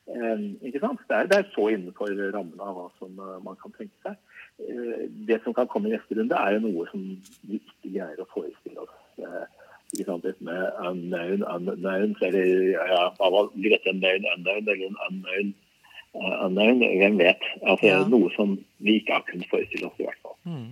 Eh, 0.08 0.42
ikke 0.68 0.80
sant? 0.80 1.00
Det 1.08 1.16
er, 1.16 1.30
det 1.30 1.38
er, 1.38 1.48
så 1.52 1.68
innenfor 1.74 2.12
rammene 2.34 2.64
av 2.64 2.76
hva 2.78 2.86
som 2.96 3.18
uh, 3.20 3.36
man 3.44 3.58
kan 3.60 3.74
tenke 3.76 3.92
seg. 4.06 4.16
Eh, 4.64 5.04
det 5.28 5.40
som 5.44 5.54
kan 5.56 5.68
komme 5.68 5.90
i 5.90 5.94
neste 5.94 6.16
runde, 6.16 6.36
er 6.36 6.56
jo 6.56 6.64
noe 6.64 6.86
som 6.92 7.04
vi 7.44 7.60
ikke 7.60 7.92
greier 7.92 8.22
å 8.22 8.28
forestille 8.32 8.86
oss. 8.86 8.94
Eh, 9.20 9.44
ikke 9.92 10.08
sant? 10.08 10.24
Dette 10.24 10.44
med 10.48 10.80
unknown, 10.88 11.44
unknown, 11.44 12.16
eller 12.24 12.52
ja, 12.72 13.02
hva 13.20 13.44
blir 13.52 13.76
unknown, 13.78 14.30
unknown 14.34 14.62
eller 14.64 14.86
en 14.88 15.02
unknown 15.10 15.56
unknown? 16.14 16.80
Hvem 16.80 17.18
vet? 17.20 17.44
Altså 17.62 17.90
ja. 17.90 18.00
Noe 18.08 18.30
som 18.34 18.56
vi 18.84 18.98
ikke 19.00 19.18
har 19.18 19.24
kunnet 19.28 19.48
forestille 19.50 19.88
oss, 19.88 19.98
i 20.00 20.06
hvert 20.06 20.20
fall. 20.24 20.36
Mm. 20.48 20.68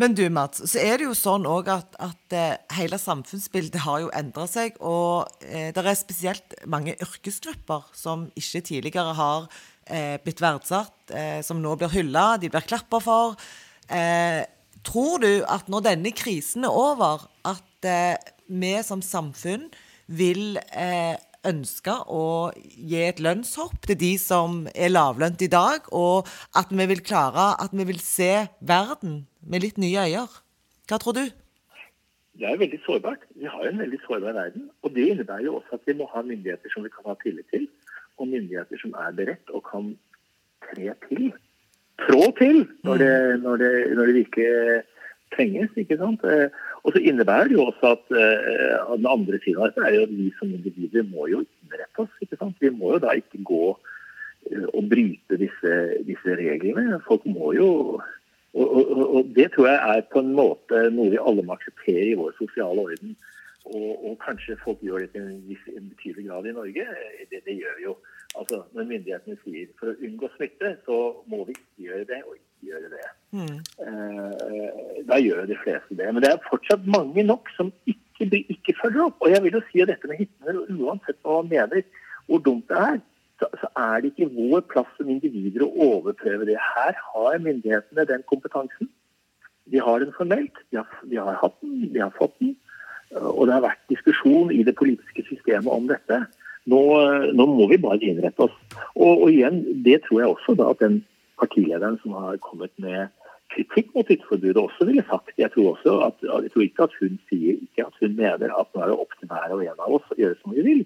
Men 0.00 0.16
du 0.18 0.24
Mats, 0.32 0.62
så 0.70 0.80
er 0.82 0.98
det 0.98 1.08
jo 1.08 1.14
sånn 1.16 1.46
òg 1.48 1.70
at, 1.72 1.98
at 2.02 2.36
eh, 2.36 2.56
hele 2.78 2.98
samfunnsbildet 3.00 3.84
har 3.86 4.02
jo 4.04 4.10
endra 4.16 4.46
seg. 4.50 4.78
Og 4.84 5.30
eh, 5.46 5.70
det 5.74 5.84
er 5.84 5.98
spesielt 5.98 6.56
mange 6.70 6.96
yrkesgrupper 6.98 7.86
som 7.96 8.28
ikke 8.38 8.64
tidligere 8.68 9.14
har 9.18 9.46
eh, 9.86 10.16
blitt 10.24 10.42
verdsatt, 10.44 10.96
eh, 11.14 11.40
som 11.46 11.62
nå 11.62 11.76
blir 11.80 11.94
hylla, 11.94 12.34
de 12.40 12.52
blir 12.52 12.66
klappa 12.66 13.00
for. 13.04 13.38
Eh, 13.88 14.42
tror 14.84 15.22
du 15.24 15.32
at 15.48 15.70
når 15.72 15.88
denne 15.90 16.14
krisen 16.16 16.66
er 16.68 16.74
over, 16.74 17.28
at 17.48 17.88
eh, 17.88 18.16
vi 18.52 18.76
som 18.84 19.00
samfunn 19.00 19.70
vil 20.04 20.58
ønske 21.48 21.94
å 22.10 22.50
gi 22.56 23.00
et 23.04 23.22
lønnshopp 23.22 23.86
til 23.88 23.98
de 24.00 24.12
som 24.20 24.64
er 24.74 24.92
lavlønt 24.92 25.42
i 25.44 25.50
dag, 25.52 25.86
og 25.92 26.28
at 26.56 26.72
vi 26.72 26.86
vil 26.90 27.04
klare 27.04 27.52
at 27.62 27.74
vi 27.76 27.86
vil 27.88 28.00
se 28.02 28.46
verden 28.60 29.24
med 29.44 29.64
litt 29.64 29.80
nye 29.80 30.08
øyne. 30.08 30.28
Hva 30.88 31.00
tror 31.00 31.16
du? 31.16 31.24
Det 32.34 32.48
er 32.50 32.58
veldig 32.58 32.80
sårbart. 32.84 33.22
Vi 33.38 33.46
har 33.46 33.68
en 33.68 33.78
veldig 33.78 34.00
sårbar 34.06 34.34
verden. 34.34 34.70
Og 34.82 34.94
det 34.94 35.06
innebærer 35.12 35.46
jo 35.46 35.56
også 35.60 35.78
at 35.78 35.86
vi 35.86 35.94
må 35.98 36.08
ha 36.10 36.22
myndigheter 36.22 36.72
som 36.72 36.82
vi 36.84 36.90
kan 36.90 37.06
ha 37.06 37.14
tillit 37.22 37.46
til, 37.54 37.68
og 38.18 38.28
myndigheter 38.28 38.80
som 38.80 38.94
er 38.98 39.14
beredt 39.14 39.54
og 39.54 39.62
kan 39.70 39.92
tre 40.66 40.90
til. 41.08 41.30
Trå 42.02 42.26
til 42.38 42.64
når 42.82 42.98
det, 43.02 43.14
når 43.42 43.62
det, 43.62 43.72
når 43.94 44.10
det 44.10 44.14
virkelig 44.14 44.82
trenges. 45.36 45.70
ikke 45.76 45.98
sant? 45.98 46.26
Og 46.84 46.92
så 46.92 47.00
innebærer 47.00 47.48
det 47.48 47.56
jo 47.56 47.66
også 47.70 47.94
at 47.96 48.10
uh, 48.12 48.96
den 48.96 49.08
andre 49.08 49.38
siden 49.40 49.62
av 49.62 49.70
dette 49.70 49.86
er 49.88 49.94
jo 49.96 50.06
at 50.06 50.12
vi 50.12 50.30
som 50.38 50.52
individer 50.52 51.06
må 51.08 51.28
jo 51.32 51.40
innrette 51.44 52.04
oss. 52.04 52.18
ikke 52.20 52.36
sant? 52.40 52.58
Vi 52.60 52.72
må 52.72 52.92
jo 52.94 53.02
da 53.04 53.14
ikke 53.16 53.40
gå 53.40 53.62
uh, 53.72 54.66
og 54.66 54.90
bryte 54.90 55.38
disse, 55.40 55.76
disse, 56.04 56.36
reglene. 56.40 57.00
Folk 57.08 57.24
må 57.24 57.54
jo 57.56 57.70
og, 58.54 58.68
og, 58.70 58.90
og, 59.16 59.30
det 59.34 59.48
tror 59.54 59.66
jeg 59.66 59.78
er 59.94 60.04
på 60.12 60.20
en 60.22 60.34
måte 60.36 60.84
noe 60.94 61.10
vi 61.10 61.18
alle 61.18 61.42
må 61.42 61.56
akseptere 61.56 62.12
i 62.12 62.18
vår 62.18 62.36
sosiale 62.38 62.84
orden. 62.84 63.16
Og, 63.64 63.88
og 64.04 64.18
kanskje 64.20 64.60
folk 64.60 64.82
gjør 64.84 65.02
det 65.02 65.14
til 65.14 65.24
en, 65.24 65.88
betydelig 65.88 66.28
grad 66.28 66.46
i 66.46 66.52
Norge. 66.54 66.84
Det, 67.30 67.40
det 67.48 67.56
gjør 67.56 67.78
vi 67.78 67.86
jo. 67.88 67.96
Altså, 68.38 68.60
Når 68.76 68.90
myndighetene 68.92 69.40
sier 69.42 69.72
for 69.80 69.90
å 69.90 69.96
unngå 70.04 70.30
smitte, 70.36 70.76
så 70.84 70.98
må 71.32 71.46
vi 71.48 71.56
ikke 71.56 71.88
gjøre 71.88 72.06
det. 72.12 72.20
og 72.28 72.36
gjøre 72.68 72.90
det. 72.92 73.06
Mm. 73.34 73.58
Eh, 73.86 75.02
da 75.08 75.18
gjør 75.20 75.46
de 75.50 75.58
fleste 75.62 75.98
det. 75.98 76.08
Men 76.12 76.22
det 76.24 76.30
er 76.32 76.46
fortsatt 76.48 76.86
mange 76.86 77.24
nok 77.26 77.50
som 77.56 77.72
ikke, 77.90 78.44
ikke 78.56 78.76
følger 78.82 79.08
opp. 79.08 79.18
Og 79.20 79.32
jeg 79.32 79.42
vil 79.44 79.58
jo 79.58 79.64
si 79.70 79.82
at 79.84 79.90
dette 79.92 80.10
med 80.10 80.20
hyttene, 80.22 80.66
uansett 80.78 81.20
hva 81.22 81.40
man 81.42 81.52
mener 81.52 81.86
hvor 82.28 82.40
dumt 82.40 82.70
det 82.70 82.80
er, 82.80 83.00
så, 83.40 83.48
så, 83.60 83.68
er 83.76 84.00
det 84.00 84.12
ikke 84.12 84.30
vår 84.32 84.62
plass 84.70 84.90
som 84.96 85.10
individer 85.10 85.64
å 85.66 85.72
overprøve 85.88 86.46
det. 86.48 86.56
Her 86.56 86.94
har 87.10 87.40
myndighetene 87.42 88.06
den 88.08 88.22
kompetansen. 88.30 88.88
De 89.72 89.80
har 89.82 90.00
den 90.00 90.14
formelt. 90.16 90.60
De 90.70 90.80
har, 90.80 91.00
de 91.10 91.18
har 91.18 91.40
hatt 91.40 91.56
den, 91.64 91.90
de 91.92 92.00
har 92.04 92.14
fått 92.16 92.36
den. 92.40 92.54
Og 93.14 93.46
det 93.46 93.56
har 93.56 93.66
vært 93.66 93.90
diskusjon 93.90 94.52
i 94.54 94.62
det 94.66 94.76
politiske 94.78 95.26
systemet 95.28 95.70
om 95.70 95.88
dette. 95.90 96.24
Nå, 96.70 96.80
nå 97.36 97.46
må 97.50 97.66
vi 97.68 97.80
bare 97.80 98.00
innrette 98.00 98.46
oss. 98.46 98.54
Og, 98.94 99.26
og, 99.26 99.26
igjen, 99.32 99.60
det 99.84 100.00
tror 100.06 100.22
jeg 100.22 100.32
også 100.32 100.56
da 100.58 100.70
at 100.72 100.80
den 100.80 101.02
partilederen 101.40 101.98
som 102.02 102.16
har 102.18 102.40
kommet 102.44 102.72
med 102.82 103.12
kritikk 103.54 103.92
mot 103.94 104.08
hytteforbudet, 104.08 104.56
også 104.58 104.88
ville 104.88 105.04
sagt. 105.08 105.34
Jeg 105.38 105.52
tror, 105.54 105.74
også 105.74 105.98
at, 106.08 106.24
jeg 106.24 106.50
tror 106.52 106.64
ikke 106.64 106.88
at 106.88 106.96
hun 107.00 107.20
sier 107.28 107.60
ikke 107.60 107.86
at 107.86 108.00
hun 108.00 108.16
mener 108.18 108.50
at 108.50 108.74
nå 108.74 108.82
er 108.82 108.90
det 108.90 108.98
opp 109.04 109.14
til 109.18 109.30
hver 109.30 109.54
og 109.54 109.62
en 109.62 109.86
av 109.86 109.96
oss 109.98 110.10
å 110.10 110.18
gjøre 110.18 110.40
som 110.40 110.56
vi 110.56 110.66
vil. 110.66 110.84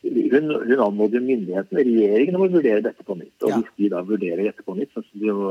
Hun, 0.00 0.48
hun 0.64 0.80
anmoder 0.80 1.20
myndighetene, 1.20 1.84
regjeringen, 1.84 2.38
om 2.38 2.46
å 2.46 2.52
vurdere 2.54 2.84
dette 2.86 3.04
på 3.04 3.18
nytt. 3.18 3.36
Og 3.44 3.58
hvis 3.58 3.74
de 3.76 3.90
da 3.92 4.00
vurderer 4.06 4.46
dette 4.48 4.64
på 4.64 4.76
nytt, 4.78 4.94
så 4.94 5.04
de 5.12 5.28
jo 5.28 5.50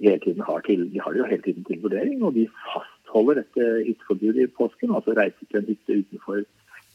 hele 0.00 0.18
tiden 0.24 0.42
har, 0.46 0.60
til, 0.64 0.86
de 0.92 1.00
har 1.00 1.12
det 1.12 1.20
jo 1.20 1.28
hele 1.30 1.42
tiden 1.42 1.64
til 1.64 1.82
vurdering, 1.82 2.22
og 2.24 2.34
de 2.36 2.46
fastholder 2.72 3.42
dette 3.42 3.68
hytteforbudet 3.86 4.44
i 4.44 4.52
påsken, 4.58 4.94
altså 4.96 5.16
reise 5.16 5.48
til 5.48 5.60
en 5.60 5.70
hytte 5.70 6.00
utenfor 6.02 6.42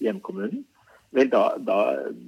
hjemkommunen, 0.01 0.65
vel 1.11 1.31
da, 1.31 1.41
da, 1.67 1.77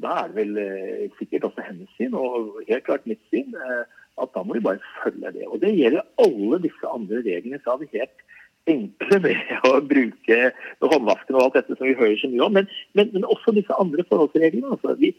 da, 0.03 0.15
er 0.23 0.31
det 0.31 0.37
vel 0.37 0.57
eh, 0.59 1.03
sikkert 1.19 1.47
også 1.49 1.65
hennes 1.65 1.91
syn, 1.97 2.17
og 2.19 2.57
helt 2.67 2.83
klart 2.87 3.05
mitt 3.07 3.21
syn. 3.31 3.53
Eh, 3.55 3.83
at 4.21 4.33
da 4.35 4.43
må 4.45 4.57
vi 4.57 4.63
bare 4.65 4.81
følge 5.01 5.31
det. 5.33 5.47
Og 5.49 5.59
det 5.63 5.73
gjelder 5.73 6.05
alle 6.21 6.59
disse 6.63 6.89
andre 6.89 7.21
reglene. 7.25 7.59
Så 7.63 7.73
er 7.73 7.81
vi 7.81 7.97
helt 7.97 8.23
enkle 8.69 9.19
med 9.23 9.67
å 9.67 9.73
bruke 9.83 10.39
håndvasken 10.83 11.37
og 11.37 11.45
alt 11.47 11.59
dette 11.59 11.77
som 11.77 11.87
vi 11.87 11.97
hører 11.99 12.17
så 12.21 12.29
mye 12.31 12.45
om. 12.45 12.57
Men, 12.59 12.69
men, 12.97 13.11
men 13.15 13.27
også 13.27 13.55
disse 13.55 13.79
andre 13.79 14.05
forholdsreglene. 14.09 14.75
Altså, 14.75 14.95
vi, 15.01 15.13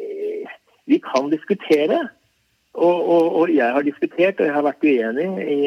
eh, 0.00 0.54
vi, 0.90 1.00
kan 1.04 1.30
diskutere. 1.32 2.06
Og, 2.74 2.96
og, 2.96 3.28
og, 3.42 3.52
jeg 3.54 3.70
har 3.76 3.86
diskutert, 3.86 4.40
og 4.40 4.48
jeg 4.48 4.56
har 4.56 4.66
vært 4.66 4.82
uenig 4.82 5.28
i, 5.44 5.58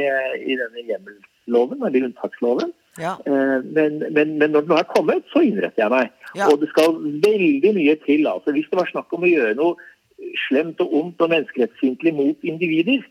i 0.52 0.58
denne 0.60 0.84
hjemmelsloven, 0.90 1.86
eller 1.88 2.10
unntaksloven. 2.10 2.74
Ja. 3.00 3.14
Eh, 3.30 3.60
men, 3.64 4.02
men, 4.12 4.34
men, 4.42 4.52
når 4.52 4.66
den 4.66 4.76
er 4.80 4.90
kommet, 4.90 5.30
så 5.32 5.46
innretter 5.46 5.86
jeg 5.86 5.94
meg. 5.94 6.12
Ja. 6.36 6.50
Og 6.50 6.60
det 6.62 6.72
skal 6.74 6.98
veldig 7.24 7.72
mye 7.78 7.96
til. 8.04 8.28
altså 8.28 8.52
Hvis 8.56 8.68
det 8.72 8.82
var 8.82 8.92
snakk 8.92 9.14
om 9.14 9.24
å 9.24 9.32
gjøre 9.32 9.56
noe 9.60 9.78
slemt 10.48 10.82
og 10.84 10.94
ondt 11.00 11.22
og 11.22 11.32
menneskerettsfiendtlig 11.34 12.14
mot 12.18 12.48
individer, 12.48 13.06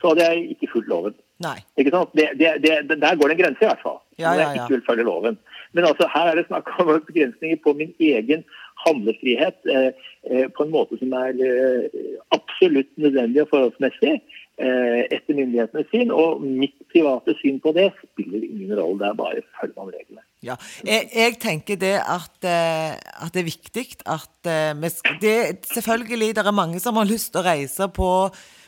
så 0.00 0.12
hadde 0.12 0.26
jeg 0.26 0.50
ikke 0.54 0.70
fulgt 0.72 0.90
loven. 0.92 1.16
Nei. 1.44 1.56
Ikke 1.80 1.92
sant? 1.92 2.12
Det, 2.16 2.30
det, 2.40 2.52
det, 2.64 2.98
der 3.02 3.16
går 3.16 3.28
det 3.28 3.36
en 3.36 3.42
grense, 3.42 3.64
i 3.64 3.68
hvert 3.68 3.84
fall. 3.84 3.98
Ja, 4.18 4.32
ja, 4.32 4.34
ja. 4.34 4.48
Jeg 4.48 4.62
ikke 4.62 4.76
vil 4.76 4.86
følge 4.88 5.08
loven. 5.08 5.38
Men 5.76 5.88
altså, 5.88 6.08
her 6.12 6.30
er 6.30 6.38
det 6.38 6.46
snakk 6.48 6.70
om 6.80 6.92
begrensninger 7.10 7.60
på 7.64 7.74
min 7.76 7.92
egen 8.00 8.44
handlefrihet 8.86 9.68
eh, 9.72 9.90
eh, 10.30 10.46
på 10.56 10.64
en 10.64 10.72
måte 10.72 10.98
som 11.00 11.12
er 11.16 11.40
eh, 11.48 12.00
absolutt 12.36 12.92
nødvendig 13.00 13.44
og 13.44 13.52
forholdsmessig 13.52 14.18
etter 14.56 15.36
myndighetenes 15.36 15.90
syn. 15.92 16.12
Og 16.14 16.40
mitt 16.40 16.78
private 16.92 17.36
syn 17.42 17.60
på 17.60 17.74
det 17.76 17.90
spiller 17.98 18.44
ingen 18.46 18.72
rolle. 18.78 19.02
Det 19.02 19.10
er 19.10 19.20
bare 19.20 19.44
følg 19.60 19.76
man 19.76 19.92
reglene. 19.92 20.24
Ja, 20.44 20.54
jeg, 20.84 21.08
jeg, 21.16 21.38
tenker 21.40 21.78
det 21.80 21.94
at, 21.96 22.36
eh, 22.44 22.92
at, 22.94 23.32
det 23.34 23.40
er 23.40 23.48
viktig 23.48 23.86
at 24.04 24.50
vi 24.78 24.90
det, 25.22 25.64
Selvfølgelig 25.72 26.36
det 26.36 26.44
er 26.44 26.54
mange 26.54 26.80
som 26.80 26.96
har 27.00 27.08
lyst 27.08 27.32
til 27.32 27.40
å 27.40 27.46
reise 27.46 27.88
på, 27.88 28.10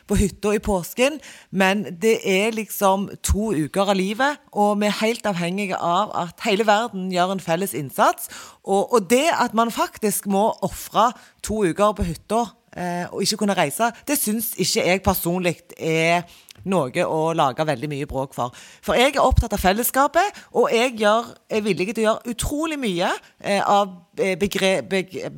på 0.09 0.17
hytta 0.17 0.55
i 0.57 0.61
påsken, 0.63 1.19
men 1.51 1.85
det 2.01 2.17
er 2.25 2.55
liksom 2.57 3.07
to 3.23 3.51
uker 3.53 3.93
av 3.93 3.99
livet, 3.99 4.41
og 4.51 4.79
vi 4.81 4.89
er 4.89 4.97
helt 5.03 5.29
avhengige 5.29 5.77
av 5.77 6.11
at 6.17 6.41
hele 6.47 6.65
verden 6.67 7.11
gjør 7.13 7.35
en 7.35 7.43
felles 7.43 7.75
innsats. 7.77 8.31
Og, 8.65 8.89
og 8.89 9.09
det 9.11 9.27
at 9.37 9.53
man 9.57 9.71
faktisk 9.71 10.27
må 10.27 10.49
ofre 10.65 11.11
to 11.45 11.61
uker 11.69 11.93
på 11.95 12.07
hytta 12.09 12.41
eh, 12.43 12.58
og 12.69 13.23
ikke 13.23 13.39
kunne 13.41 13.55
reise, 13.57 13.87
det 14.07 14.19
syns 14.19 14.51
ikke 14.61 14.83
jeg 14.85 15.01
personlig 15.05 15.55
er 15.77 16.27
noe 16.67 17.05
å 17.05 17.31
lage 17.37 17.65
veldig 17.67 17.89
mye 17.91 18.07
bråk 18.09 18.35
for. 18.35 18.55
For 18.85 18.97
jeg 18.99 19.13
er 19.13 19.23
opptatt 19.23 19.53
av 19.55 19.61
fellesskapet, 19.63 20.43
og 20.57 20.69
jeg 20.73 20.95
gjør, 20.99 21.31
er 21.49 21.65
villig 21.65 21.89
til 21.91 22.03
å 22.03 22.07
gjøre 22.07 22.33
utrolig 22.33 22.79
mye 22.81 23.11
eh, 23.39 23.61
av 23.63 23.93
be, 24.19 24.35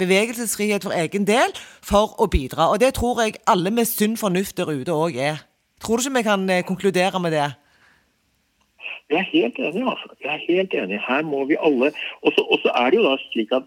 bevegelsesfrihet 0.02 0.86
for 0.88 0.96
egen 0.98 1.28
del 1.28 1.54
for 1.86 2.16
å 2.22 2.30
bidra. 2.32 2.72
Og 2.72 2.82
det 2.82 2.94
tror 2.98 3.24
jeg 3.24 3.42
alle 3.52 3.74
med 3.74 3.90
sunn 3.90 4.18
fornuft 4.20 4.58
der 4.58 4.72
ute 4.72 4.96
òg 4.96 5.20
er. 5.20 5.44
Tror 5.82 5.98
du 5.98 6.06
ikke 6.06 6.20
vi 6.20 6.30
kan 6.30 6.48
eh, 6.50 6.66
konkludere 6.66 7.22
med 7.22 7.36
det? 7.38 7.50
Jeg 9.12 9.20
er 9.20 9.28
helt 9.28 9.58
enig, 9.60 9.84
altså. 9.84 10.14
Jeg 10.24 10.32
er 10.32 10.44
helt 10.48 10.74
enig. 10.78 11.02
Her 11.04 11.26
må 11.28 11.44
vi 11.50 11.58
alle 11.60 11.92
Og 12.24 12.32
så 12.32 12.72
er 12.72 12.92
det 12.92 13.02
jo 13.02 13.08
da 13.10 13.18
slik 13.28 13.52
at 13.58 13.66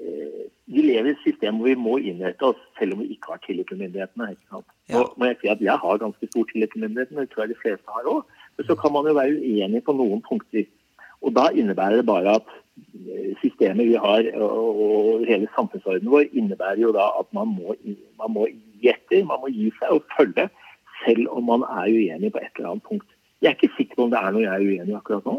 eh, 0.00 0.48
vi 0.70 0.82
lever 0.84 1.08
i 1.10 1.14
et 1.16 1.22
system 1.24 1.58
hvor 1.58 1.66
vi 1.66 1.78
må 1.78 1.96
innrette 1.98 2.46
oss 2.46 2.58
selv 2.78 2.94
om 2.94 3.02
vi 3.02 3.14
ikke 3.14 3.32
har 3.34 3.40
tillit 3.42 3.66
til 3.68 3.80
myndighetene. 3.80 4.30
ikke 4.30 4.50
sant? 4.52 4.68
Ja. 4.92 5.02
må 5.16 5.26
jeg 5.26 5.38
si 5.40 5.48
at 5.50 5.62
Jeg 5.66 5.78
har 5.84 6.02
ganske 6.04 6.26
stor 6.30 6.44
tillit 6.50 6.70
til 6.72 6.84
myndighetene, 6.84 7.24
det 7.24 7.30
tror 7.30 7.42
jeg 7.44 7.52
de 7.54 7.62
fleste 7.62 7.96
har 7.96 8.10
òg. 8.14 8.22
Men 8.56 8.66
så 8.68 8.76
kan 8.82 8.92
man 8.94 9.08
jo 9.10 9.14
være 9.18 9.40
uenig 9.40 9.82
på 9.84 9.96
noen 9.98 10.22
punkter. 10.28 10.64
Og 11.22 11.34
Da 11.34 11.50
innebærer 11.50 11.96
det 12.00 12.06
bare 12.06 12.36
at 12.38 12.48
eh, 13.10 13.34
systemet 13.42 13.88
vi 13.90 13.98
har 14.06 14.30
og 14.40 15.26
hele 15.26 15.50
samfunnsordenen 15.56 16.12
vår 16.14 16.30
innebærer 16.32 16.80
jo 16.86 16.92
da 16.94 17.10
at 17.20 17.28
man 17.34 17.50
må, 17.58 17.74
man 18.22 18.34
må 18.36 18.46
gi 18.46 18.94
etter, 18.94 19.24
man 19.24 19.42
må 19.42 19.50
gi 19.50 19.72
seg 19.80 19.98
og 19.98 20.06
følge, 20.16 20.48
selv 21.04 21.26
om 21.34 21.50
man 21.50 21.66
er 21.66 21.90
uenig 21.90 22.32
på 22.32 22.38
et 22.38 22.54
eller 22.56 22.76
annet 22.76 22.86
punkt. 22.86 23.10
Jeg 23.40 23.48
er 23.48 23.56
ikke 23.56 23.76
sikker 23.76 23.96
på 23.96 24.04
om 24.04 24.10
det 24.12 24.20
er 24.20 24.34
noe 24.34 24.42
jeg 24.42 24.52
er 24.52 24.64
uenig 24.68 24.92
i 24.92 24.96
akkurat 24.98 25.28
nå. 25.28 25.38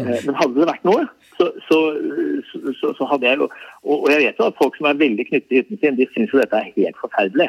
Eh, 0.00 0.20
men 0.26 0.36
hadde 0.38 0.56
det 0.56 0.68
vært 0.68 0.86
noe, 0.88 1.04
så, 1.36 1.46
så, 1.66 1.78
så, 2.80 2.92
så 2.96 3.08
hadde 3.10 3.28
jeg 3.28 3.40
og, 3.44 3.54
og, 3.84 4.06
jeg 4.12 4.22
vet 4.22 4.40
jo 4.40 4.48
at 4.48 4.58
folk 4.60 4.76
som 4.76 4.88
er 4.88 5.00
veldig 5.00 5.24
knyttet 5.28 5.48
til 5.50 5.62
hytten 5.62 5.80
sin, 5.80 5.98
de 5.98 6.06
syns 6.12 6.32
jo 6.32 6.40
dette 6.40 6.60
er 6.60 6.72
helt 6.76 7.00
forferdelig. 7.00 7.48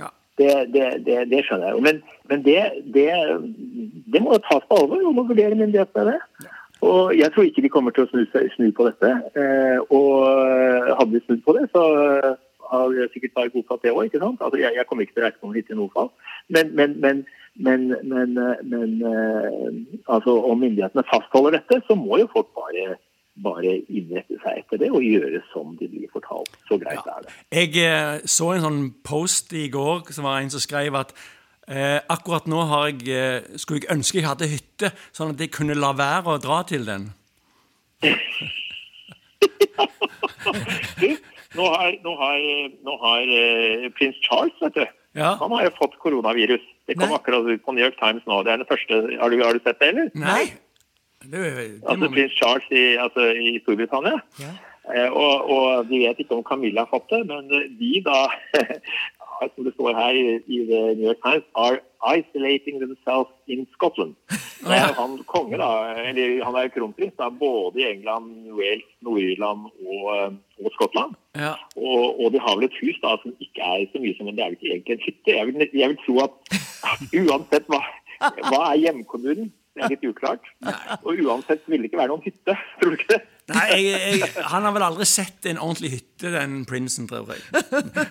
Ja. 0.00 0.08
Det, 0.40 0.50
det, 0.74 0.86
det, 1.06 1.18
det, 1.32 1.42
skjønner 1.46 1.70
jeg 1.70 1.76
jo. 1.78 1.84
Men, 1.84 2.00
men 2.32 2.44
det, 2.44 4.20
må 4.24 4.40
tas 4.48 4.68
på 4.68 4.80
alvor. 4.80 5.04
og 5.04 5.16
må 5.16 5.26
vurdere 5.28 5.56
myndighetene 5.56 6.14
det. 6.14 6.48
Og 6.82 7.12
Jeg 7.16 7.30
tror 7.32 7.46
ikke 7.46 7.62
de 7.64 7.72
kommer 7.72 7.94
til 7.94 8.08
å 8.08 8.10
snu, 8.10 8.24
snu 8.56 8.72
på 8.76 8.88
dette. 8.88 9.12
Eh, 9.38 9.78
og 9.92 10.96
hadde 10.98 11.12
de 11.14 11.24
snudd 11.26 11.44
på 11.46 11.56
det, 11.56 11.68
så 11.72 11.84
hadde 12.72 12.98
jeg 13.00 13.12
sikkert 13.12 13.36
bare 13.36 13.52
godtatt 13.54 13.84
det 13.84 13.92
òg. 13.92 14.16
Altså, 14.32 14.56
jeg, 14.60 14.76
jeg 14.76 14.88
kommer 14.88 15.06
ikke 15.06 15.16
til 15.16 15.24
å 15.24 15.28
reise 15.28 15.40
på 15.40 15.48
noe 15.50 15.60
hit 15.60 15.72
i 15.72 15.78
noe 15.78 15.92
fall. 15.94 16.10
Men, 16.52 16.72
men, 16.78 16.96
men 17.04 17.24
men, 17.54 17.88
men, 18.02 18.34
men 18.64 19.02
eh, 19.02 19.72
altså, 20.08 20.38
om 20.50 20.58
myndighetene 20.58 21.04
fastholder 21.10 21.58
dette, 21.58 21.82
så 21.86 21.94
må 21.98 22.18
jo 22.22 22.28
folk 22.32 22.48
bare, 22.56 22.96
bare 23.44 23.74
innrette 23.92 24.38
seg 24.40 24.62
etter 24.62 24.80
det 24.80 24.90
og 24.92 25.04
gjøre 25.04 25.42
som 25.50 25.76
de 25.76 25.88
blir 25.92 26.08
fortalt. 26.14 26.52
Så 26.68 26.78
greit 26.80 27.00
ja. 27.04 27.18
er 27.18 27.26
det. 27.26 27.30
Jeg 27.52 27.68
eh, 27.84 28.24
så 28.24 28.52
en 28.54 28.64
sånn 28.66 28.82
post 29.04 29.52
i 29.52 29.68
går 29.72 30.08
som 30.16 30.24
var 30.28 30.40
en 30.40 30.52
som 30.54 30.62
skrev 30.64 30.96
at 31.02 31.12
eh, 31.68 32.00
akkurat 32.00 32.48
nå 32.50 32.64
jeg, 32.70 32.96
eh, 33.12 33.38
skulle 33.60 33.82
jeg 33.82 33.92
ønske 33.98 34.18
jeg 34.22 34.30
hadde 34.30 34.52
hytte, 34.54 34.88
sånn 35.12 35.34
at 35.36 35.40
jeg 35.44 35.52
kunne 35.52 35.76
la 35.76 35.92
være 35.98 36.28
å 36.32 36.42
dra 36.42 36.62
til 36.68 36.88
den. 36.88 37.02
nå 41.58 41.64
har, 41.68 41.92
nå 42.02 42.12
har, 42.18 42.36
nå 42.88 42.92
har 43.04 43.22
eh, 43.36 43.92
prins 43.98 44.18
Charles, 44.24 44.56
vet 44.64 44.74
du 44.80 44.84
ja. 45.12 45.34
Han 45.40 45.52
har 45.52 45.66
jo 45.66 45.72
fått 45.76 45.98
koronavirus. 46.00 46.62
Det 46.88 46.98
kom 46.98 47.12
Nei. 47.12 47.18
akkurat 47.20 47.46
ut 47.46 47.62
på 47.64 47.72
New 47.76 47.84
York 47.84 47.98
Times 48.00 48.26
nå. 48.26 48.42
Det 48.42 48.52
er 48.52 48.60
den 48.62 48.68
første, 48.68 49.00
Har 49.20 49.30
du, 49.30 49.42
har 49.42 49.54
du 49.54 49.62
sett 49.62 49.78
det, 49.78 49.88
eller? 49.92 50.10
Nei. 50.18 50.44
Det, 51.22 51.38
det 51.38 51.66
altså 51.86 52.08
prins 52.10 52.34
Charles 52.34 52.66
i, 52.74 52.84
altså, 52.98 53.28
i 53.38 53.58
Storbritannia. 53.62 54.18
Ja. 54.42 54.52
Eh, 54.90 55.10
og, 55.14 55.50
og, 55.54 55.86
de 55.86 56.00
vet 56.02 56.18
ikke 56.18 56.34
om 56.34 56.46
Camilla 56.46 56.82
har 56.82 56.90
fått 56.90 57.12
det, 57.14 57.20
men 57.30 57.46
de 57.78 57.92
da 58.02 58.24
som 59.54 59.66
det 59.66 59.74
står 59.74 59.96
her 59.96 60.18
i, 60.18 60.58
The 60.68 60.80
New 60.96 61.06
York 61.08 61.22
Times, 61.24 61.46
are 61.54 61.80
isolating 62.16 62.80
themselves 62.80 63.30
in 63.46 63.66
Scotland. 63.74 64.14
Så 64.62 64.70
er 64.70 64.92
han 64.94 65.16
konge, 65.26 65.58
da, 65.58 65.70
eller 66.06 66.44
han 66.46 66.58
er 66.58 66.68
kronprins, 66.70 67.16
da, 67.18 67.30
både 67.30 67.82
i 67.82 67.88
England, 67.88 68.28
Wales, 68.58 68.86
Nord-Irland 69.02 69.64
og, 69.66 70.36
og 70.62 70.68
Skottland. 70.76 71.16
Ja. 71.34 71.56
Og, 71.76 72.20
og, 72.20 72.28
de 72.32 72.42
har 72.44 72.54
vel 72.58 72.68
et 72.68 72.78
hus 72.78 73.00
da, 73.02 73.16
som 73.22 73.34
ikke 73.42 73.64
er 73.64 73.88
så 73.90 74.02
mye 74.02 74.14
som 74.18 74.30
en 74.30 74.38
det 74.38 74.44
er 74.44 74.52
vel 74.52 74.60
ikke 74.60 74.70
egentlig 74.74 74.94
en 74.98 75.06
hytte. 75.08 75.34
Jeg 75.34 75.48
vil, 75.48 75.66
jeg 75.82 75.90
vil 75.90 75.98
tro 76.04 76.14
at 76.26 76.54
uansett 77.24 77.66
hva, 77.72 77.82
hva 78.52 78.62
er 78.68 78.80
hjemkommunen, 78.84 79.50
det 79.72 79.84
er 79.84 79.92
litt 79.94 80.02
uklart. 80.04 80.48
Og 81.02 81.20
uansett 81.24 81.62
vil 81.70 81.80
det 81.82 81.90
ikke 81.90 82.02
være 82.02 82.12
noen 82.12 82.24
hytte, 82.26 82.56
tror 82.80 82.92
du 82.92 82.98
ikke 82.98 83.14
det? 83.14 83.22
Nei, 83.52 83.64
jeg, 83.74 84.02
jeg, 84.20 84.42
Han 84.52 84.66
har 84.68 84.74
vel 84.76 84.84
aldri 84.86 85.06
sett 85.08 85.48
en 85.50 85.58
ordentlig 85.58 85.96
hytte, 85.96 86.30
den 86.34 86.60
prinsen, 86.68 87.08
tror 87.10 87.32
jeg. 87.32 87.42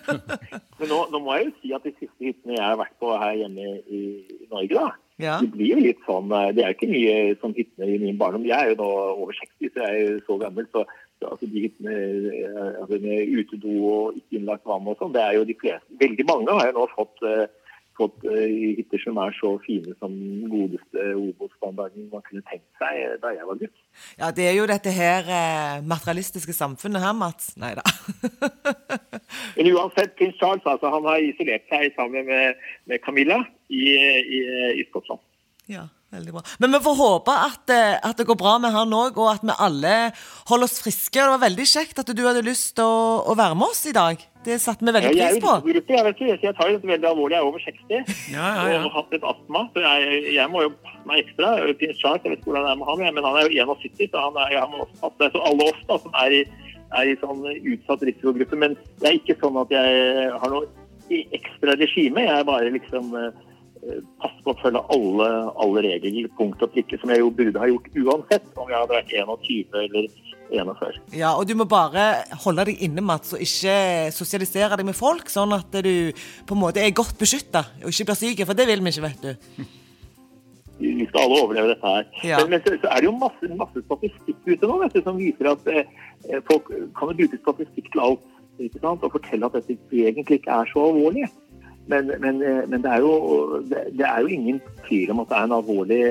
Men 0.80 0.90
nå, 0.90 0.98
nå, 1.12 1.20
må 1.22 1.38
jeg 1.38 1.46
jo 1.46 1.54
si 1.60 1.72
at 1.76 1.86
de 1.86 1.94
siste 1.94 2.26
hyttene 2.26 2.58
jeg 2.58 2.66
har 2.66 2.80
vært 2.80 2.98
på 3.00 3.14
her 3.14 3.38
hjemme 3.40 3.70
i, 3.86 4.02
i 4.26 4.50
Norge, 4.50 4.74
da, 4.74 4.90
ja. 5.22 5.38
de 5.40 5.48
blir 5.54 5.72
jo 5.76 5.86
litt 5.86 6.02
sånn 6.08 6.34
eh, 6.34 6.50
Det 6.56 6.64
er 6.64 6.72
jo 6.72 6.78
ikke 6.78 6.90
mye 6.90 7.16
sånn 7.40 7.56
hyttene 7.56 7.88
i 7.94 8.02
min 8.02 8.20
barndom. 8.20 8.44
Jeg 8.48 8.58
er 8.58 8.74
jo 8.74 8.82
nå 8.82 8.90
over 9.14 9.38
60, 9.38 9.72
så 9.72 9.86
jeg 9.86 9.88
er 9.88 10.02
jo 10.02 10.20
så 10.26 10.38
gammel. 10.42 10.68
så 10.74 10.84
altså 11.22 11.46
de 11.46 11.64
hyttene 11.64 11.94
eh, 11.94 12.70
altså 12.82 12.98
med 13.02 13.34
utedo 13.38 13.74
og 13.88 14.16
ikke 14.18 14.40
innlagt 14.40 14.68
vann 14.68 14.88
og 14.90 14.98
sånn, 14.98 15.14
det 15.14 15.22
er 15.22 15.38
jo 15.38 15.48
de 15.48 15.58
fleste 15.60 16.00
Veldig 16.02 16.26
mange 16.28 16.56
har 16.58 16.70
jo 16.70 16.80
nå 16.80 16.86
fått 16.96 17.22
uh, 17.22 17.44
fått 17.98 18.24
uh, 18.24 18.32
hytter 18.78 19.02
som 19.02 19.18
er 19.22 19.34
så 19.38 19.52
fine 19.66 19.94
som 19.98 20.12
den 20.14 20.50
godeste 20.50 21.06
Obos-standarden 21.18 22.08
man 22.12 22.24
kunne 22.26 22.44
tenkt 22.48 22.68
seg 22.80 22.98
eh, 23.00 23.16
da 23.22 23.32
jeg 23.34 23.48
var 23.48 23.60
gutt. 23.60 23.74
Ja, 24.20 24.30
det 24.34 24.48
er 24.48 24.56
jo 24.56 24.68
dette 24.70 24.92
her 24.94 25.28
eh, 25.38 25.80
materialistiske 25.86 26.56
samfunnet 26.56 27.04
her, 27.04 27.16
Mats. 27.16 27.52
Nei 27.60 27.74
da. 27.78 27.84
Men 29.56 29.72
uansett, 29.74 30.14
prins 30.18 30.38
Charles 30.40 30.66
altså, 30.68 30.92
han 30.92 31.08
har 31.08 31.24
isolert 31.24 31.66
seg 31.72 31.92
sammen 31.96 32.28
med, 32.28 32.62
med 32.90 33.02
Camilla 33.04 33.42
i, 33.68 33.84
i, 33.92 34.40
i 34.80 34.86
Skottland. 34.90 35.22
Ja. 35.70 35.88
Veldig 36.12 36.32
bra. 36.34 36.42
Men 36.60 36.74
vi 36.74 36.80
får 36.84 36.96
håpe 36.98 37.34
at, 37.46 37.70
eh, 37.72 37.94
at 37.96 38.18
det 38.20 38.26
går 38.28 38.36
bra 38.36 38.58
med 38.60 38.74
han 38.74 38.90
òg, 38.92 39.16
og 39.16 39.30
at 39.32 39.44
vi 39.48 39.54
alle 39.56 39.94
holder 40.50 40.68
oss 40.68 40.82
friske. 40.84 41.16
Det 41.16 41.30
var 41.30 41.40
veldig 41.40 41.64
kjekt 41.70 42.02
at 42.02 42.12
du 42.12 42.20
hadde 42.26 42.44
lyst 42.44 42.74
til 42.76 42.84
å, 42.84 43.22
å 43.32 43.36
være 43.38 43.56
med 43.56 43.72
oss 43.72 43.86
i 43.88 43.94
dag. 43.96 44.20
Det 44.44 44.58
satte 44.60 44.84
vi 44.84 44.92
veldig 44.92 45.12
pris 45.14 45.38
på. 45.40 45.54
Jeg, 45.70 45.84
jeg, 45.88 46.04
vet 46.04 46.20
ikke, 46.20 46.36
jeg 46.42 46.56
tar 46.58 46.68
jo 46.68 46.76
dette 46.76 46.90
veldig 46.90 47.08
alvorlig. 47.12 47.36
Jeg 47.36 47.40
er 47.40 47.48
over 47.48 47.62
60 47.64 48.34
ja, 48.34 48.48
ja, 48.58 48.66
ja. 48.72 48.80
og 48.82 48.88
har 48.88 48.96
hatt 48.98 49.14
litt 49.16 49.24
astma. 49.32 49.62
Så 49.72 49.84
jeg, 49.86 50.18
jeg, 50.34 50.46
må 50.52 50.64
jo 50.66 50.72
passe 50.82 51.08
meg 51.08 51.22
ekstra. 51.22 51.52
Jeg 51.60 51.70
vet 51.70 51.86
ikke 51.86 52.50
hvordan 52.50 52.66
det 52.66 52.72
er 52.74 52.80
med 52.82 52.90
han, 52.90 53.04
men 53.06 53.28
han 53.28 53.38
er 53.38 53.46
jo 53.46 53.68
71, 53.72 54.10
så 54.10 54.26
han 54.26 54.40
er, 54.42 54.56
jeg 54.58 54.72
må 54.72 54.82
også 54.84 55.00
passe 55.06 55.30
Så 55.32 55.44
alle 55.48 55.68
oss 55.70 55.86
da, 55.88 55.98
som 56.02 56.18
er 56.24 56.36
i, 56.40 56.42
er 56.98 57.12
i 57.12 57.16
sånn 57.22 57.46
utsatt 57.54 58.04
risikogruppe. 58.10 58.58
Men 58.64 58.76
det 59.00 59.08
er 59.08 59.16
ikke 59.22 59.38
sånn 59.40 59.56
at 59.62 59.72
jeg 59.72 60.28
har 60.42 60.52
noe 60.52 60.68
ekstra 61.38 61.78
regime. 61.78 62.26
Jeg 62.26 62.42
er 62.42 62.48
bare 62.48 62.74
liksom 62.74 63.16
eh, 63.16 63.48
passe 64.22 64.44
på 64.44 64.52
å 64.52 64.58
følge 64.60 64.82
alle, 64.94 65.28
alle 65.64 65.82
regler 65.88 66.28
punkt 66.38 66.62
og 66.62 66.70
prikke, 66.74 66.98
som 67.02 67.10
jeg 67.10 67.22
jo 67.22 67.32
burde 67.34 67.58
ha 67.58 67.68
gjort 67.70 67.98
uansett 67.98 68.46
om 68.54 68.70
jeg 68.70 68.78
hadde 68.78 68.94
vært 68.98 69.14
21 69.16 69.80
eller 69.82 70.08
41. 70.52 70.98
Ja, 71.16 71.32
og 71.34 71.46
du 71.48 71.54
må 71.58 71.66
bare 71.68 72.06
holde 72.44 72.68
deg 72.68 72.82
inne, 72.86 73.02
Mats, 73.04 73.34
og 73.34 73.42
ikke 73.42 73.74
sosialisere 74.14 74.78
deg 74.78 74.86
med 74.86 74.98
folk, 74.98 75.30
sånn 75.32 75.54
at 75.56 75.80
du 75.82 76.12
på 76.46 76.56
en 76.56 76.62
måte 76.62 76.82
er 76.82 76.94
godt 76.94 77.18
beskytta 77.18 77.64
og 77.82 77.90
ikke 77.90 78.10
blir 78.12 78.20
syk, 78.22 78.44
for 78.46 78.58
det 78.58 78.68
vil 78.70 78.84
vi 78.84 78.92
ikke, 78.94 79.06
vet 79.08 79.26
du. 79.26 79.64
Vi 80.82 81.06
skal 81.06 81.26
alle 81.26 81.42
overleve 81.44 81.74
dette 81.74 81.94
her. 81.94 82.06
Ja. 82.26 82.38
Men, 82.42 82.54
men 82.54 82.62
så, 82.64 82.74
så, 82.82 82.90
er 82.90 83.02
det 83.02 83.10
jo 83.10 83.14
masse, 83.18 83.50
masse 83.58 83.82
statistikk 83.84 84.48
ute 84.48 84.70
nå 84.70 84.78
vet 84.82 84.96
du, 84.96 85.02
som 85.04 85.18
viser 85.18 85.50
at 85.52 85.68
eh, 85.70 86.40
folk 86.48 86.70
kan 86.98 87.12
jo 87.12 87.18
bruke 87.20 87.38
statistikk 87.42 87.90
til 87.92 88.02
alt. 88.06 88.28
Ikke 88.62 88.82
sant? 88.82 89.04
Og 89.06 89.14
fortelle 89.14 89.48
at 89.48 89.58
dette 89.58 89.78
egentlig 89.90 90.40
ikke 90.40 90.54
er 90.54 90.70
så 90.70 90.86
alvorlig. 90.90 91.28
Men, 91.86 92.12
men, 92.20 92.42
eh, 92.42 92.62
men 92.68 92.82
det, 92.82 92.90
er 92.90 93.00
jo, 93.02 93.62
det, 93.68 94.06
er 94.06 94.20
jo, 94.20 94.26
ingen 94.26 94.60
tvil 94.86 95.10
om 95.10 95.24
at 95.24 95.32
det 95.32 95.38
er 95.38 95.48
en 95.48 95.56
alvorlig, 95.58 96.02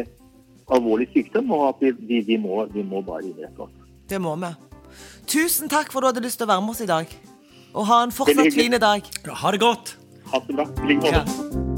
alvorlig 0.71 1.07
sykdom, 1.13 1.51
og 1.55 1.67
at 1.69 1.85
vi, 1.85 1.93
vi, 2.09 2.19
vi, 2.27 2.37
må, 2.37 2.65
vi, 2.73 2.83
må, 2.83 3.01
bare 3.01 3.23
innrette 3.23 3.67
oss. 3.67 3.73
Det 4.09 4.19
må 4.21 4.35
vi. 4.35 4.51
Tusen 5.31 5.71
takk 5.71 5.93
for 5.93 6.01
at 6.01 6.11
du 6.11 6.11
hadde 6.11 6.27
lyst 6.27 6.41
til 6.41 6.49
å 6.49 6.53
være 6.53 6.65
med 6.65 6.75
oss 6.75 6.83
i 6.83 6.91
dag. 6.91 7.17
Og 7.71 7.87
ha 7.87 8.03
en 8.03 8.11
fortsatt 8.11 8.51
fin 8.53 8.75
dag. 8.75 9.11
Ja, 9.23 9.41
ha 9.45 9.55
det 9.55 9.63
godt. 9.63 9.95
Ha 10.33 10.43
det 10.47 10.59
bra. 10.59 10.67
I 10.83 10.93
like 10.93 11.19
måte. 11.23 11.70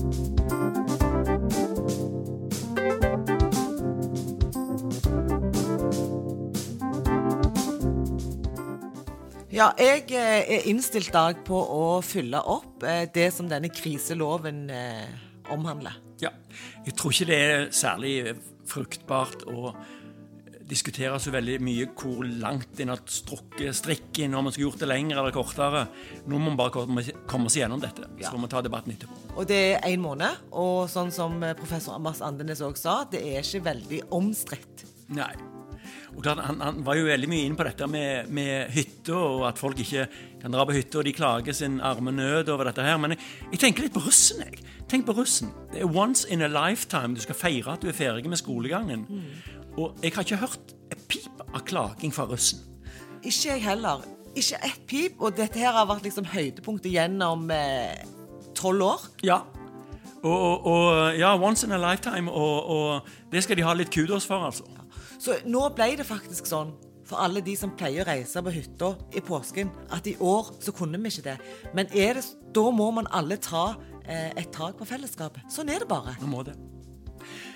Ja, 9.54 9.68
jeg 9.78 10.08
eh, 10.18 10.48
er 10.50 10.64
innstilt 10.66 11.12
dag 11.14 11.44
på 11.46 11.54
å 11.54 12.00
fylle 12.02 12.40
opp 12.50 12.82
eh, 12.90 13.04
det 13.14 13.28
som 13.36 13.46
denne 13.46 13.70
kriseloven 13.70 14.64
eh, 14.74 15.12
omhandler. 15.54 16.00
Ja. 16.24 16.32
Jeg 16.88 16.96
tror 16.98 17.14
ikke 17.14 17.28
det 17.30 17.38
er 17.38 17.68
særlig 17.70 18.16
fruktbart 18.66 19.46
å 19.54 19.76
diskutere 20.66 21.22
så 21.22 21.36
veldig 21.36 21.60
mye 21.62 21.86
hvor 21.94 22.26
langt 22.26 22.82
en 22.82 22.96
har 22.96 23.06
strukket 23.06 23.78
strikken, 23.78 24.34
om 24.34 24.48
man 24.48 24.56
skulle 24.56 24.72
gjort 24.72 24.88
det 24.88 24.90
lenger 24.90 25.22
eller 25.22 25.38
kortere. 25.38 25.86
Nå 26.26 26.42
må 26.42 26.56
vi 26.56 26.62
bare 26.64 27.14
komme 27.30 27.46
oss 27.52 27.62
gjennom 27.62 27.84
dette. 27.84 28.10
Så 28.24 28.34
får 28.34 28.46
vi 28.48 28.54
ta 28.56 28.66
debatten 28.66 28.98
etterpå. 28.98 29.22
Og 29.36 29.50
det 29.54 29.64
er 29.76 29.90
én 29.92 30.02
måned. 30.02 30.48
Og 30.50 30.88
sånn 30.90 31.14
som 31.14 31.38
professor 31.62 32.02
Amas 32.02 32.26
Andenes 32.26 32.66
òg 32.66 32.80
sa, 32.82 33.04
det 33.06 33.22
er 33.22 33.44
ikke 33.46 33.68
veldig 33.70 34.06
omstridt. 34.18 34.88
Nei. 35.14 35.36
Og 36.16 36.22
klart, 36.24 36.44
han, 36.46 36.62
han, 36.62 36.82
var 36.86 36.98
jo 37.00 37.08
veldig 37.08 37.30
mye 37.32 37.48
inne 37.48 37.60
på 37.60 37.68
dette 37.68 37.88
med, 37.90 38.30
med 38.34 38.72
hytta, 38.74 39.16
og 39.18 39.48
at 39.50 39.62
folk 39.62 39.80
ikke 39.84 40.08
kan 40.42 40.54
dra 40.54 40.66
på 40.68 40.76
hytta, 40.78 41.02
og 41.02 41.08
de 41.08 41.16
klager 41.16 41.58
sin 41.58 41.80
arme 41.84 42.14
nød 42.16 42.52
over 42.54 42.70
dette 42.70 42.86
her. 42.86 43.00
Men 43.02 43.16
jeg, 43.16 43.24
jeg, 43.52 43.62
tenker 43.66 43.88
litt 43.88 43.96
på 43.96 44.04
russen, 44.06 44.44
jeg. 44.46 44.64
Tenk 44.92 45.08
på 45.08 45.16
russen. 45.18 45.54
Det 45.74 45.82
er 45.84 45.98
once 46.04 46.28
in 46.30 46.46
a 46.46 46.52
lifetime 46.52 47.18
du 47.18 47.24
skal 47.24 47.38
feire 47.40 47.78
at 47.78 47.84
du 47.84 47.90
er 47.90 47.98
ferdig 47.98 48.30
med 48.30 48.42
skolegangen. 48.42 49.08
Mm. 49.10 49.64
Og 49.78 50.04
jeg 50.04 50.14
har 50.16 50.28
ikke 50.28 50.44
hørt 50.44 50.76
et 50.94 51.08
pip 51.10 51.46
av 51.50 51.64
klaging 51.66 52.14
fra 52.14 52.28
russen. 52.30 52.62
Ikke 53.24 53.54
jeg 53.54 53.64
heller. 53.64 54.04
Ikke 54.36 54.60
ett 54.66 54.86
pip. 54.90 55.18
Og 55.20 55.36
dette 55.38 55.60
her 55.60 55.74
har 55.74 55.90
vært 55.90 56.06
liksom 56.08 56.28
høydepunktet 56.30 56.94
gjennom 56.94 57.50
eh, 57.54 58.04
tolv 58.58 58.82
eh, 58.82 58.88
år. 58.92 59.10
Ja. 59.26 59.42
Og, 60.24 60.32
og, 60.32 60.66
og, 60.66 61.18
ja, 61.20 61.34
once 61.36 61.68
in 61.68 61.74
a 61.76 61.78
lifetime, 61.78 62.32
og, 62.32 62.70
og, 62.70 63.08
det 63.32 63.42
skal 63.44 63.60
de 63.60 63.66
ha 63.68 63.74
litt 63.76 63.92
kudos 63.92 64.24
for, 64.30 64.46
altså. 64.48 64.64
Så 65.24 65.38
nå 65.48 65.62
ble 65.76 65.94
det 66.00 66.08
faktisk 66.08 66.50
sånn 66.50 66.74
for 67.08 67.20
alle 67.24 67.44
de 67.44 67.56
som 67.60 67.72
pleier 67.76 68.04
å 68.04 68.08
reise 68.08 68.42
på 68.44 68.52
hytta 68.54 68.94
i 69.16 69.24
påsken, 69.24 69.72
at 69.92 70.08
i 70.08 70.16
år 70.24 70.54
så 70.64 70.74
kunne 70.76 71.00
vi 71.04 71.12
ikke 71.12 71.26
det. 71.30 71.38
Men 71.76 71.90
det, 71.92 72.24
da 72.56 72.66
må 72.72 72.90
man 72.96 73.10
alle 73.12 73.38
ta 73.44 73.74
eh, 74.08 74.32
et 74.32 74.52
tak 74.56 74.80
på 74.80 74.88
fellesskapet. 74.88 75.48
Sånn 75.52 75.72
er 75.72 75.84
det 75.84 75.92
bare. 75.92 76.16
Nå 76.24 76.32
må 76.32 76.44
det. 76.48 76.56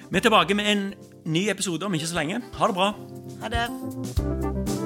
Vi 0.07 0.19
er 0.19 0.23
tilbake 0.23 0.55
med 0.55 0.71
en 0.71 0.87
ny 1.27 1.47
episode 1.51 1.87
om 1.87 1.95
ikke 1.95 2.11
så 2.11 2.21
lenge. 2.21 2.41
Ha 2.59 2.71
det 2.71 2.79
bra. 2.79 2.91
Ha 3.43 3.55
det. 3.55 4.76